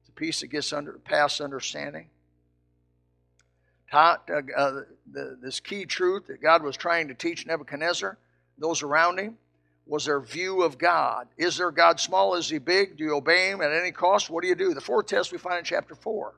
[0.00, 2.08] It's a peace that gets under past understanding.
[3.90, 4.80] Taught, uh, uh,
[5.12, 8.18] the, this key truth that God was trying to teach Nebuchadnezzar,
[8.58, 9.36] those around him,
[9.86, 11.28] was their view of God.
[11.36, 12.34] Is there God small?
[12.34, 12.96] Is he big?
[12.96, 14.28] Do you obey him at any cost?
[14.28, 14.74] What do you do?
[14.74, 16.34] The fourth test we find in chapter 4.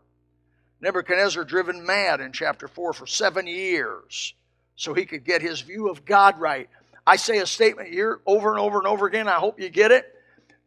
[0.80, 4.34] Nebuchadnezzar driven mad in chapter 4 for seven years
[4.76, 6.68] so he could get his view of God right.
[7.06, 9.28] I say a statement here over and over and over again.
[9.28, 10.06] I hope you get it.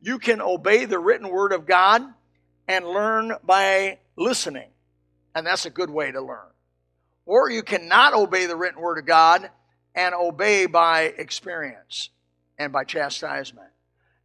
[0.02, 2.04] You can obey the written word of God
[2.68, 4.70] and learn by listening.
[5.36, 6.40] And that's a good way to learn.
[7.26, 9.50] Or you cannot obey the written word of God
[9.96, 12.10] and obey by experience
[12.58, 13.70] and by chastisement.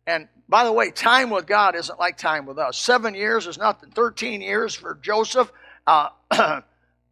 [0.07, 2.79] And by the way, time with God isn't like time with us.
[2.79, 3.90] Seven years is nothing.
[3.90, 5.51] 13 years for Joseph
[5.87, 6.09] uh,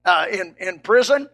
[0.05, 1.29] uh, in, in prison.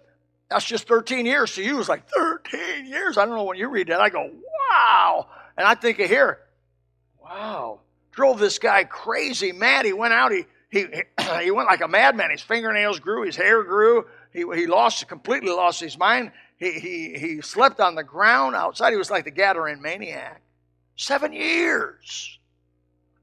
[0.49, 1.55] That's just 13 years.
[1.55, 3.17] To you, it's like 13 years.
[3.17, 4.01] I don't know when you read that.
[4.01, 4.31] I go,
[4.71, 5.29] wow.
[5.57, 6.41] And I think of here,
[7.23, 7.81] wow.
[8.13, 9.87] Drove this guy crazy mad.
[9.87, 10.87] He went out, he, he,
[11.43, 12.31] he went like a madman.
[12.31, 14.07] His fingernails grew, his hair grew.
[14.33, 16.33] He, he lost, completely lost his mind.
[16.57, 18.91] He, he, he slept on the ground outside.
[18.91, 20.43] He was like the Gadarene maniac.
[20.97, 22.39] Seven years.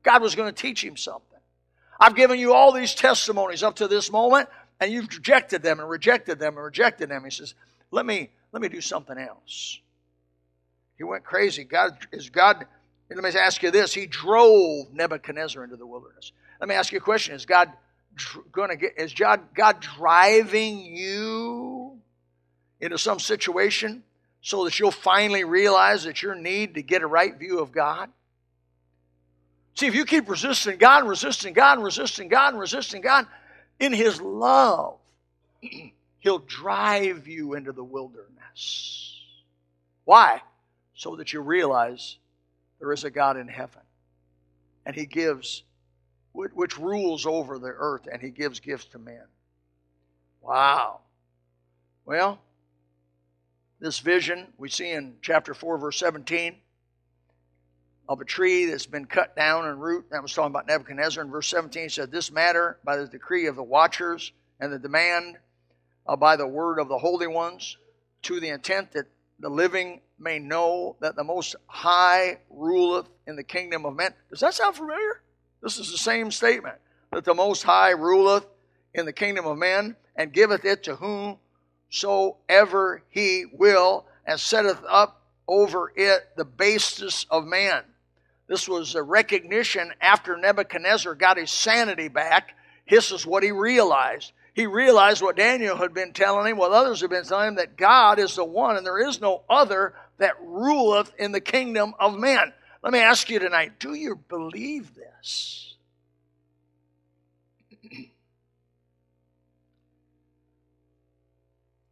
[0.03, 1.27] God was going to teach him something.
[1.99, 5.89] I've given you all these testimonies up to this moment, and you've rejected them and
[5.89, 7.23] rejected them and rejected them.
[7.23, 7.55] He says,
[7.91, 9.79] Let me let me do something else.
[10.97, 11.63] He went crazy.
[11.63, 12.65] God is God.
[13.10, 16.31] Let me ask you this: He drove Nebuchadnezzar into the wilderness.
[16.60, 17.71] Let me ask you a question: Is God
[18.51, 18.93] going to get?
[18.97, 21.99] Is God God driving you
[22.79, 24.03] into some situation
[24.41, 28.10] so that you'll finally realize that your need to get a right view of God?
[29.78, 33.28] See, if you keep resisting God and resisting God and resisting God and resisting God,
[33.80, 34.98] in His love,
[36.20, 39.22] He'll drive you into the wilderness.
[40.04, 40.42] Why?
[40.96, 42.18] So that you realize
[42.80, 43.84] there is a God in heaven.
[44.84, 45.62] And He gives,
[46.34, 49.26] which rules over the earth, and He gives gifts to men.
[50.42, 51.02] Wow.
[52.04, 52.40] Well,
[53.80, 56.56] this vision we see in chapter 4, verse 17
[58.10, 60.06] of a tree that's been cut down and root.
[60.12, 61.24] That was talking about Nebuchadnezzar.
[61.24, 65.38] In verse 17 said, This matter by the decree of the watchers and the demand
[66.08, 67.78] uh, by the word of the holy ones,
[68.24, 69.06] to the intent that
[69.39, 74.13] the living may know that the Most High ruleth in the kingdom of men.
[74.30, 75.22] Does that sound familiar?
[75.62, 76.76] This is the same statement
[77.12, 78.46] that the Most High ruleth
[78.93, 80.96] in the kingdom of men and giveth it to
[81.91, 87.84] whomsoever he will and setteth up over it the basis of man.
[88.47, 92.55] This was a recognition after Nebuchadnezzar got his sanity back.
[92.89, 94.31] This is what he realized.
[94.53, 97.77] He realized what Daniel had been telling him, what others had been telling him, that
[97.77, 102.17] God is the one and there is no other that ruleth in the kingdom of
[102.17, 102.53] men.
[102.81, 105.75] Let me ask you tonight do you believe this?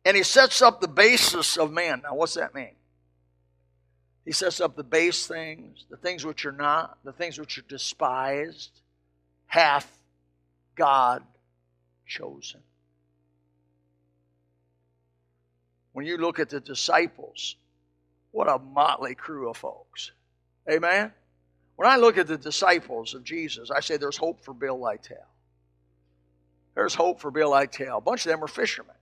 [0.05, 2.01] and he sets up the basis of man.
[2.03, 2.75] Now, what's that mean?
[4.25, 7.63] He sets up the base things, the things which are not, the things which are
[7.63, 8.81] despised,
[9.45, 9.87] hath
[10.75, 11.23] God
[12.07, 12.61] chosen.
[15.93, 17.55] When you look at the disciples,
[18.31, 20.11] what a motley crew of folks.
[20.69, 21.13] Amen?
[21.75, 25.17] When I look at the disciples of Jesus, I say there's hope for Bill Lytell.
[26.73, 27.97] There's hope for Bill Lytell.
[27.97, 28.95] A bunch of them were fishermen.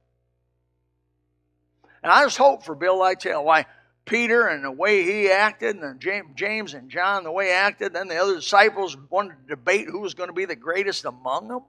[2.04, 3.44] And I just hope for Bill Lytell.
[3.44, 3.66] Why?
[4.06, 6.00] Peter and the way he acted, and
[6.36, 7.94] James and John the way he acted.
[7.94, 11.48] Then the other disciples wanted to debate who was going to be the greatest among
[11.48, 11.62] them.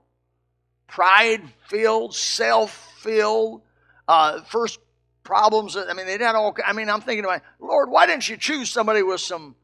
[0.87, 3.61] Pride filled, self filled,
[4.07, 4.79] uh, first
[5.23, 5.77] problems.
[5.77, 6.55] I mean, they had all.
[6.65, 9.55] I mean, I'm thinking about Lord, why didn't you choose somebody with some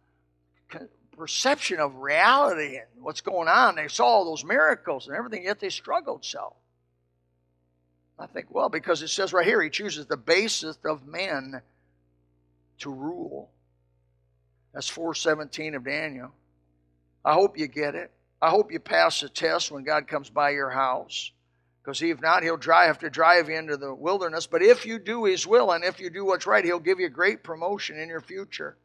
[1.17, 3.75] perception of reality and what's going on?
[3.75, 6.55] They saw all those miracles and everything, yet they struggled so.
[8.17, 11.62] I think, well, because it says right here, he chooses the basest of men
[12.82, 13.50] to rule.
[14.74, 16.32] That's 417 of Daniel.
[17.24, 18.12] I hope you get it.
[18.41, 21.32] I hope you pass the test when God comes by your house.
[21.84, 24.48] Because if not, he'll drive, have to drive you into the wilderness.
[24.48, 27.10] But if you do his will and if you do what's right, he'll give you
[27.10, 28.78] great promotion in your future.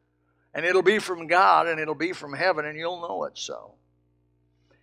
[0.53, 3.73] And it'll be from God and it'll be from heaven, and you'll know it so.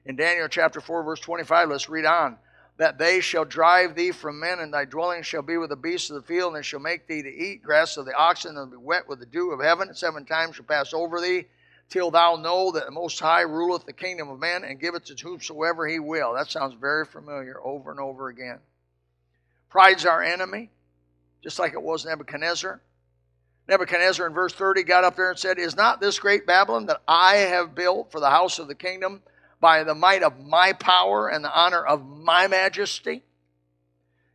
[0.06, 2.36] In Daniel chapter 4, verse 25, let's read on
[2.76, 6.10] that they shall drive thee from men, and thy dwelling shall be with the beasts
[6.10, 8.70] of the field, and they shall make thee to eat grass of the oxen, and
[8.70, 9.94] be wet with the dew of heaven.
[9.94, 11.46] Seven times shall pass over thee,
[11.88, 15.18] till thou know that the Most High ruleth the kingdom of men, and giveth it
[15.18, 16.34] to whomsoever he will.
[16.34, 18.58] That sounds very familiar over and over again.
[19.70, 20.70] Pride's our enemy,
[21.42, 22.80] just like it was Nebuchadnezzar.
[23.68, 27.02] Nebuchadnezzar in verse 30 got up there and said, Is not this great Babylon that
[27.08, 29.22] I have built for the house of the kingdom?
[29.64, 33.22] By the might of my power and the honor of my majesty.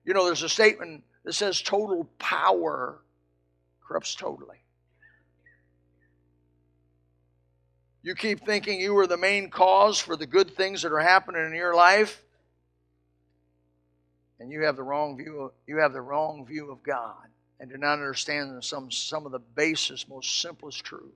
[0.03, 2.97] You know, there's a statement that says total power
[3.87, 4.57] corrupts totally.
[8.01, 11.45] You keep thinking you are the main cause for the good things that are happening
[11.45, 12.23] in your life,
[14.39, 17.27] and you have the wrong view of, you have the wrong view of God
[17.59, 21.13] and do not understand some some of the basest, most simplest truths.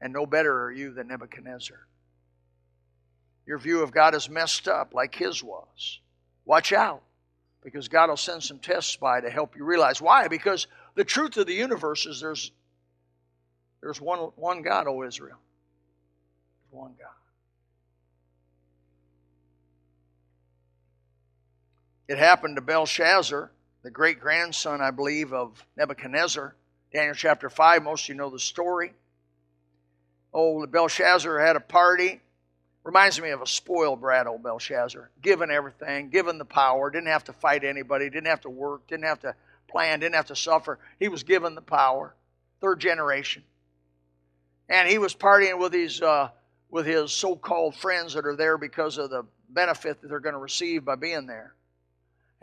[0.00, 1.88] And no better are you than Nebuchadnezzar.
[3.46, 6.00] Your view of God is messed up like his was.
[6.44, 7.02] Watch out,
[7.62, 10.28] because God will send some tests by to help you realize why.
[10.28, 12.52] Because the truth of the universe is there's
[13.80, 15.38] there's one one God, O Israel.
[16.70, 17.10] One God.
[22.08, 23.50] It happened to Belshazzar,
[23.82, 26.54] the great grandson, I believe, of Nebuchadnezzar.
[26.92, 28.92] Daniel chapter 5, most of you know the story.
[30.32, 32.20] Oh, Belshazzar had a party.
[32.84, 35.10] Reminds me of a spoiled brat, old Belshazzar.
[35.22, 39.06] Given everything, given the power, didn't have to fight anybody, didn't have to work, didn't
[39.06, 39.34] have to
[39.68, 40.78] plan, didn't have to suffer.
[40.98, 42.14] He was given the power.
[42.60, 43.42] Third generation.
[44.68, 46.28] And he was partying with his, uh,
[46.70, 50.34] with his so called friends that are there because of the benefit that they're going
[50.34, 51.54] to receive by being there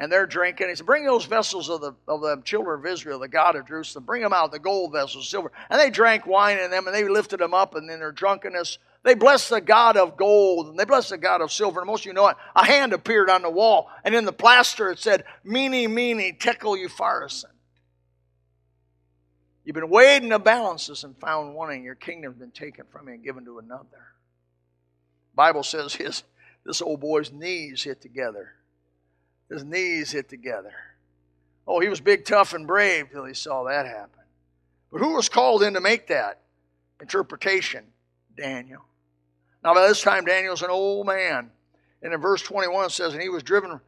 [0.02, 0.68] and they're drinking.
[0.68, 3.68] He said, Bring those vessels of the, of the children of Israel, the God of
[3.68, 5.52] Jerusalem, bring them out, the gold vessels, silver.
[5.70, 8.80] And they drank wine in them, and they lifted them up, and in their drunkenness,
[9.04, 11.82] they blessed the God of gold, and they blessed the God of silver.
[11.82, 12.38] And most of you know it.
[12.56, 16.76] A hand appeared on the wall, and in the plaster it said, Mene, mene, tekel
[16.76, 17.46] upharsin.
[19.66, 21.84] You've been weighed in the balances and found wanting.
[21.84, 24.14] Your kingdom's been taken from you and given to another.
[25.36, 26.24] Bible says his
[26.66, 28.54] this old boy's knees hit together
[29.52, 30.74] his knees hit together.
[31.68, 34.24] Oh, he was big, tough, and brave till he saw that happen.
[34.92, 36.40] But who was called in to make that
[37.00, 37.84] interpretation?
[38.36, 38.86] Daniel.
[39.64, 41.52] Now, by this time, Daniel's an old man.
[42.02, 43.80] And in verse 21 it says, and he was driven,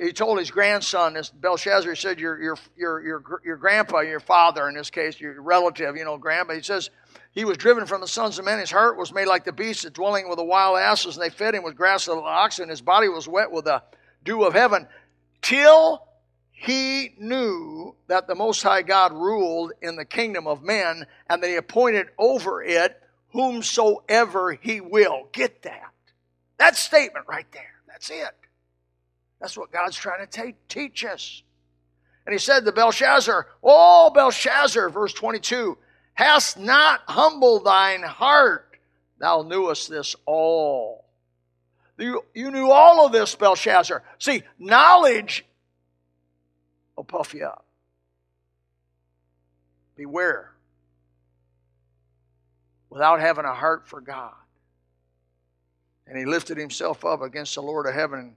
[0.00, 4.18] he told his grandson, this Belshazzar, he said, your, your, your, your, your grandpa, your
[4.18, 6.90] father, in this case, your relative, you know, grandpa, he says,
[7.32, 8.58] he was driven from the sons of men.
[8.58, 11.54] His heart was made like the beasts dwelling with the wild asses, and they fed
[11.54, 12.68] him with grass of the oxen.
[12.68, 13.82] His body was wet with the
[14.24, 14.86] dew of heaven,
[15.42, 16.02] till
[16.50, 21.48] he knew that the Most High God ruled in the kingdom of men and that
[21.48, 22.98] he appointed over it
[23.34, 25.28] whomsoever he will.
[25.32, 25.92] Get that.
[26.56, 27.74] That statement right there.
[27.86, 28.34] That's it.
[29.40, 31.42] That's what God's trying to teach us.
[32.24, 35.76] And he said to Belshazzar, Oh, Belshazzar, verse 22,
[36.14, 38.78] hast not humbled thine heart.
[39.18, 41.04] Thou knewest this all.
[41.98, 44.02] You, you knew all of this, Belshazzar.
[44.18, 45.44] See, knowledge
[46.96, 47.66] will puff you up.
[49.96, 50.53] Beware.
[52.94, 54.32] Without having a heart for God.
[56.06, 58.36] And he lifted himself up against the Lord of heaven,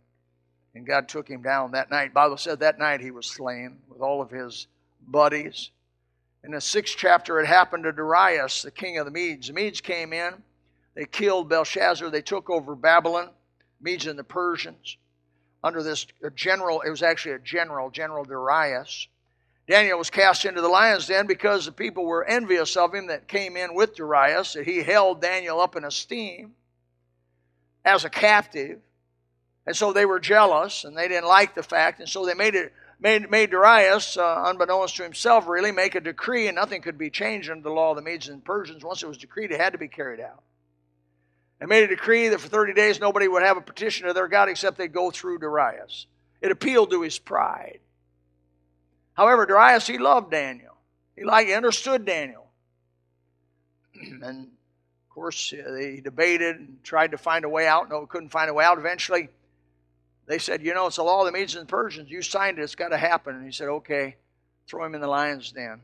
[0.73, 2.11] and God took him down that night.
[2.11, 4.65] Bible said that night he was slain with all of his
[5.07, 5.69] buddies.
[6.43, 9.47] In the sixth chapter, it happened to Darius, the king of the Medes.
[9.47, 10.33] The Medes came in,
[10.95, 13.29] they killed Belshazzar, they took over Babylon.
[13.79, 14.97] Medes and the Persians
[15.63, 19.07] under this general, it was actually a general, General Darius.
[19.67, 23.27] Daniel was cast into the lion's den because the people were envious of him that
[23.27, 26.53] came in with Darius, that he held Daniel up in esteem
[27.83, 28.79] as a captive.
[29.65, 32.55] And so they were jealous and they didn't like the fact, and so they made
[32.55, 36.97] it made, made Darius, uh, unbeknownst to himself, really make a decree, and nothing could
[36.97, 38.83] be changed under the law of the Medes and Persians.
[38.83, 40.41] Once it was decreed, it had to be carried out
[41.59, 44.27] They made a decree that for 30 days nobody would have a petition to their
[44.27, 46.07] God except they'd go through Darius.
[46.41, 47.79] It appealed to his pride.
[49.17, 50.77] However, Darius, he loved Daniel.
[51.15, 52.47] He liked, he understood Daniel.
[53.95, 57.89] and of course, they debated and tried to find a way out.
[57.89, 58.77] No, couldn't find a way out.
[58.77, 59.29] Eventually,
[60.27, 62.11] they said, You know, it's a law of the Medes and Persians.
[62.11, 62.61] You signed it.
[62.61, 63.35] It's got to happen.
[63.35, 64.15] And he said, Okay,
[64.67, 65.81] throw him in the lion's den.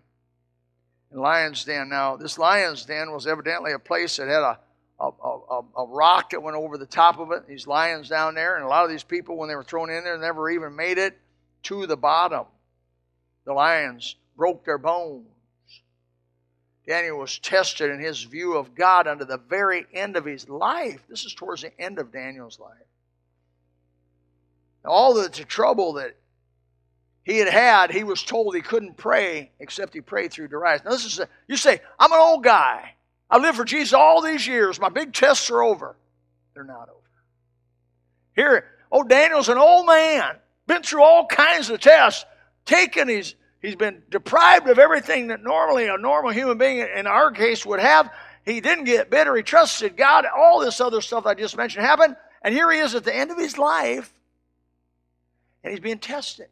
[1.11, 1.89] In lion's den.
[1.89, 4.59] Now, this lion's den was evidently a place that had a
[4.99, 7.45] a, a, a, rock that went over the top of it.
[7.45, 10.03] These lions down there, and a lot of these people, when they were thrown in
[10.03, 11.19] there, never even made it
[11.63, 12.45] to the bottom.
[13.45, 15.27] The lions broke their bones.
[16.87, 21.01] Daniel was tested in his view of God under the very end of his life.
[21.09, 22.73] This is towards the end of Daniel's life.
[24.85, 26.15] All the, the trouble that
[27.23, 30.83] he had had, he was told he couldn't pray except he prayed through Darius.
[30.83, 32.95] Now, this is a, you say, I'm an old guy.
[33.29, 34.79] I lived for Jesus all these years.
[34.79, 35.95] My big tests are over.
[36.53, 36.99] They're not over.
[38.35, 40.35] Here, oh, Daniel's an old man,
[40.67, 42.25] been through all kinds of tests,
[42.65, 47.31] taken his, he's been deprived of everything that normally a normal human being in our
[47.31, 48.09] case would have.
[48.45, 49.35] He didn't get bitter.
[49.35, 50.25] He trusted God.
[50.25, 52.15] All this other stuff I just mentioned happened.
[52.41, 54.13] And here he is at the end of his life,
[55.63, 56.47] and he's being tested.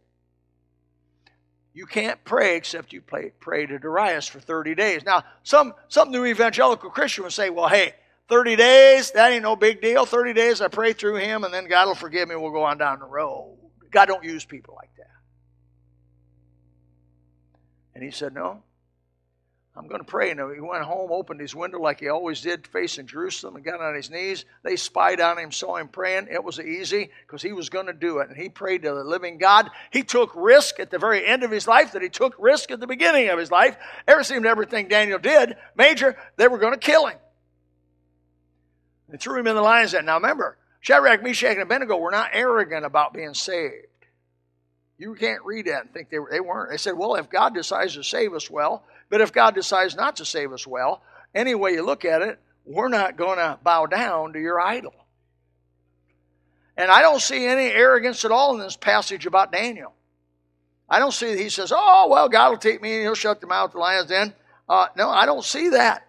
[1.73, 5.03] You can't pray except you pray, pray to Darius for 30 days.
[5.05, 7.93] Now, some, some new evangelical Christian would say, well, hey,
[8.27, 10.05] 30 days, that ain't no big deal.
[10.05, 12.35] 30 days, I pray through him, and then God will forgive me.
[12.35, 13.57] We'll go on down the road.
[13.89, 15.10] God don't use people like that.
[18.01, 18.63] And he said, No,
[19.77, 20.31] I'm going to pray.
[20.31, 23.79] And he went home, opened his window like he always did, facing Jerusalem, and got
[23.79, 24.43] on his knees.
[24.63, 26.27] They spied on him, saw him praying.
[26.31, 28.29] It was easy because he was going to do it.
[28.29, 29.69] And he prayed to the living God.
[29.91, 32.79] He took risk at the very end of his life that he took risk at
[32.79, 33.77] the beginning of his life.
[34.07, 37.19] Ever seemed everything Daniel did, major, they were going to kill him.
[39.09, 40.05] They threw him in the lion's den.
[40.05, 43.85] Now remember, Shadrach, Meshach, and Abednego were not arrogant about being saved.
[45.01, 46.69] You can't read that and think they, were, they weren't.
[46.69, 50.17] They said, well, if God decides to save us, well, but if God decides not
[50.17, 51.01] to save us well,
[51.33, 54.93] any way you look at it, we're not going to bow down to your idol.
[56.77, 59.91] And I don't see any arrogance at all in this passage about Daniel.
[60.87, 63.41] I don't see that he says, oh, well, God will take me and he'll shut
[63.41, 64.35] the mouth of the lions then.
[64.69, 66.07] Uh, no, I don't see that.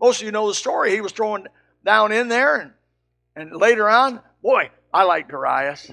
[0.00, 0.90] Most of you know the story.
[0.90, 1.46] He was thrown
[1.84, 2.72] down in there, and,
[3.36, 5.92] and later on, boy, I like Darius.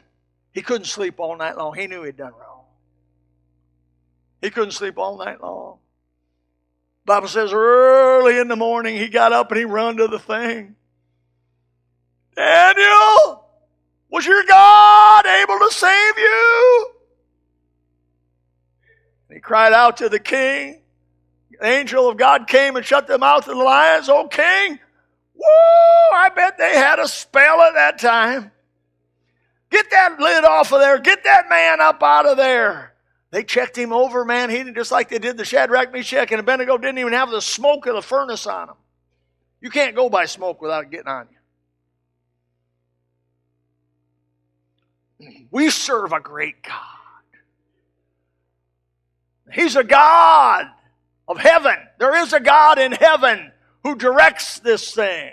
[0.53, 1.75] He couldn't sleep all night long.
[1.75, 2.63] He knew he'd done wrong.
[4.41, 5.77] He couldn't sleep all night long.
[7.05, 10.75] Bible says early in the morning he got up and he run to the thing.
[12.35, 13.45] Daniel,
[14.09, 16.89] was your God able to save you?
[19.27, 20.81] And he cried out to the king.
[21.51, 24.07] The angel of God came and shut the mouth of the lions.
[24.07, 24.79] Oh, king,
[25.33, 28.51] whoa, I bet they had a spell at that time.
[29.69, 30.97] Get that lid off of there.
[30.99, 32.93] Get that man up out of there.
[33.31, 34.49] They checked him over, man.
[34.49, 37.41] He didn't just like they did the Shadrach, Meshach, and Abednego didn't even have the
[37.41, 38.75] smoke of the furnace on him.
[39.61, 41.37] You can't go by smoke without it getting on you.
[45.51, 46.75] We serve a great God.
[49.51, 50.67] He's a God
[51.27, 51.75] of heaven.
[51.97, 53.51] There is a God in heaven
[53.83, 55.31] who directs this thing.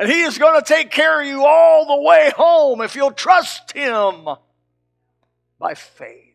[0.00, 3.12] And He is going to take care of you all the way home if you'll
[3.12, 4.26] trust Him
[5.58, 6.30] by faith.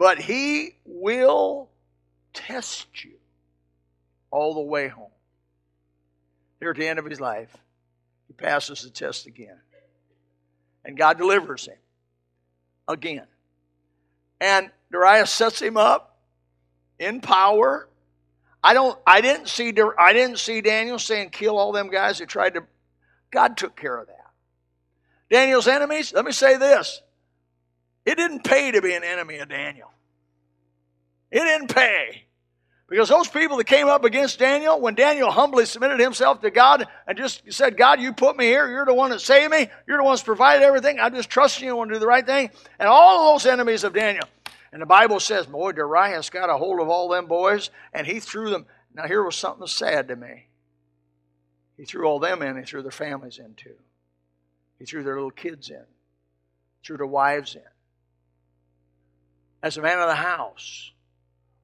[0.00, 1.68] But he will
[2.32, 3.18] test you
[4.30, 5.10] all the way home.
[6.58, 7.54] Here at the end of his life,
[8.26, 9.58] he passes the test again.
[10.86, 11.76] And God delivers him
[12.88, 13.26] again.
[14.40, 16.16] And Darius sets him up
[16.98, 17.86] in power.
[18.62, 22.28] I don't I didn't see I didn't see Daniel saying kill all them guys that
[22.28, 22.64] tried to
[23.30, 24.16] God took care of that.
[25.30, 27.00] Daniel's enemies, let me say this.
[28.04, 29.90] It didn't pay to be an enemy of Daniel.
[31.30, 32.24] It didn't pay.
[32.88, 36.88] Because those people that came up against Daniel, when Daniel humbly submitted himself to God
[37.06, 38.68] and just said, God, you put me here.
[38.68, 39.68] You're the one that saved me.
[39.86, 40.98] You're the one that's provided everything.
[40.98, 42.50] I just trust you and do the right thing.
[42.80, 44.24] And all those enemies of Daniel.
[44.72, 48.20] And the Bible says, boy, Darius got a hold of all them boys and he
[48.20, 48.66] threw them.
[48.94, 50.46] Now, here was something sad to me.
[51.76, 52.56] He threw all them in.
[52.56, 53.76] He threw their families in too.
[54.78, 55.84] He threw their little kids in.
[56.84, 57.62] Threw their wives in
[59.62, 60.92] as a man of the house,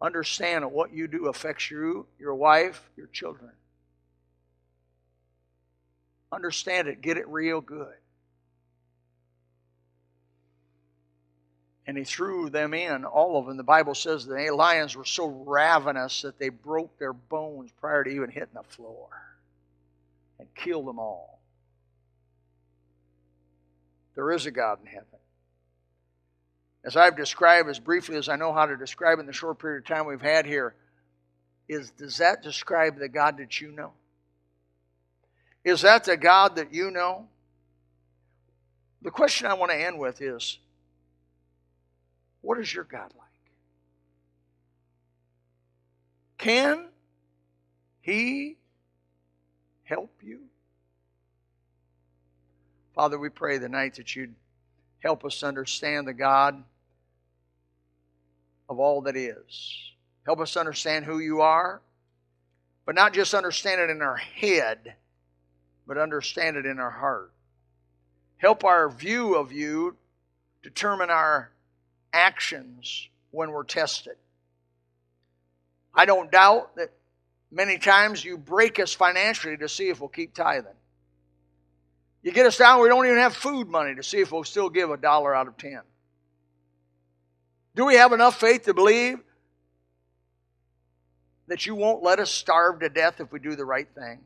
[0.00, 3.52] understand that what you do affects you, your wife, your children.
[6.30, 7.94] Understand it, get it real good.
[11.86, 13.56] And he threw them in, all of them.
[13.56, 18.10] The Bible says the lions were so ravenous that they broke their bones prior to
[18.10, 19.08] even hitting the floor
[20.40, 21.40] and killed them all.
[24.16, 25.06] There is a God in heaven
[26.86, 29.78] as I've described as briefly as I know how to describe in the short period
[29.78, 30.72] of time we've had here,
[31.68, 33.92] is does that describe the God that you know?
[35.64, 37.26] Is that the God that you know?
[39.02, 40.60] The question I want to end with is
[42.46, 43.26] what is your God like?
[46.38, 46.84] Can
[48.00, 48.56] He
[49.82, 50.42] help you?
[52.94, 54.36] Father, we pray the night that you'd
[55.00, 56.62] help us understand the God
[58.68, 59.90] of all that is.
[60.24, 61.80] Help us understand who you are,
[62.84, 64.94] but not just understand it in our head,
[65.84, 67.32] but understand it in our heart.
[68.36, 69.96] Help our view of you
[70.62, 71.50] determine our
[72.16, 74.16] actions when we're tested.
[75.94, 76.90] I don't doubt that
[77.50, 80.72] many times you break us financially to see if we'll keep tithing.
[82.22, 84.68] You get us down, we don't even have food money to see if we'll still
[84.68, 85.80] give a dollar out of ten.
[87.74, 89.18] Do we have enough faith to believe
[91.46, 94.20] that you won't let us starve to death if we do the right thing?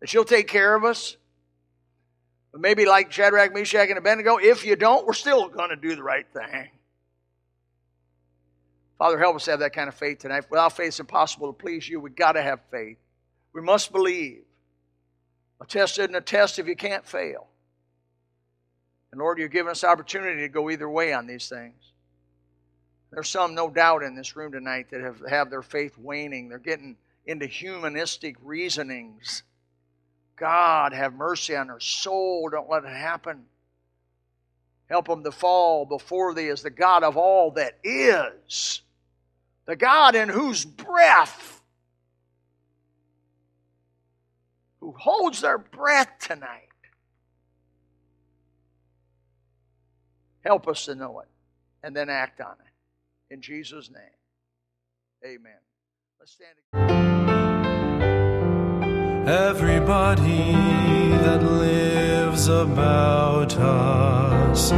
[0.00, 1.16] That you'll take care of us?
[2.54, 5.96] But maybe like Shadrach, Meshach, and Abednego, if you don't, we're still going to do
[5.96, 6.68] the right thing.
[8.96, 10.48] Father, help us have that kind of faith tonight.
[10.48, 11.98] Without faith, it's impossible to please you.
[11.98, 12.96] We've got to have faith.
[13.52, 14.44] We must believe.
[15.60, 17.48] A test isn't a test if you can't fail.
[19.10, 21.74] And Lord, you've given us opportunity to go either way on these things.
[23.10, 26.50] There's some, no doubt, in this room tonight that have, have their faith waning.
[26.50, 29.42] They're getting into humanistic reasonings.
[30.36, 32.48] God, have mercy on her soul.
[32.50, 33.44] Don't let it happen.
[34.88, 38.82] Help them to fall before thee as the God of all that is,
[39.66, 41.62] the God in whose breath,
[44.80, 46.68] who holds their breath tonight.
[50.44, 51.28] Help us to know it
[51.82, 53.34] and then act on it.
[53.34, 54.02] In Jesus' name,
[55.24, 55.58] amen.
[56.20, 57.23] Let's stand.
[59.26, 64.68] Everybody that lives about us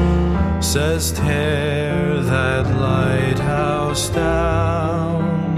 [0.65, 5.57] says, Tear that lighthouse down.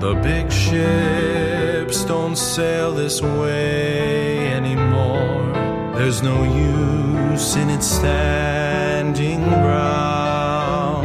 [0.00, 5.52] The big ships don't sail this way anymore.
[5.94, 11.04] There's no use in it standing round.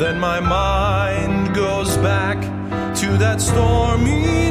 [0.00, 2.40] Then my mind goes back
[2.96, 4.47] to that stormy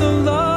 [0.00, 0.47] the light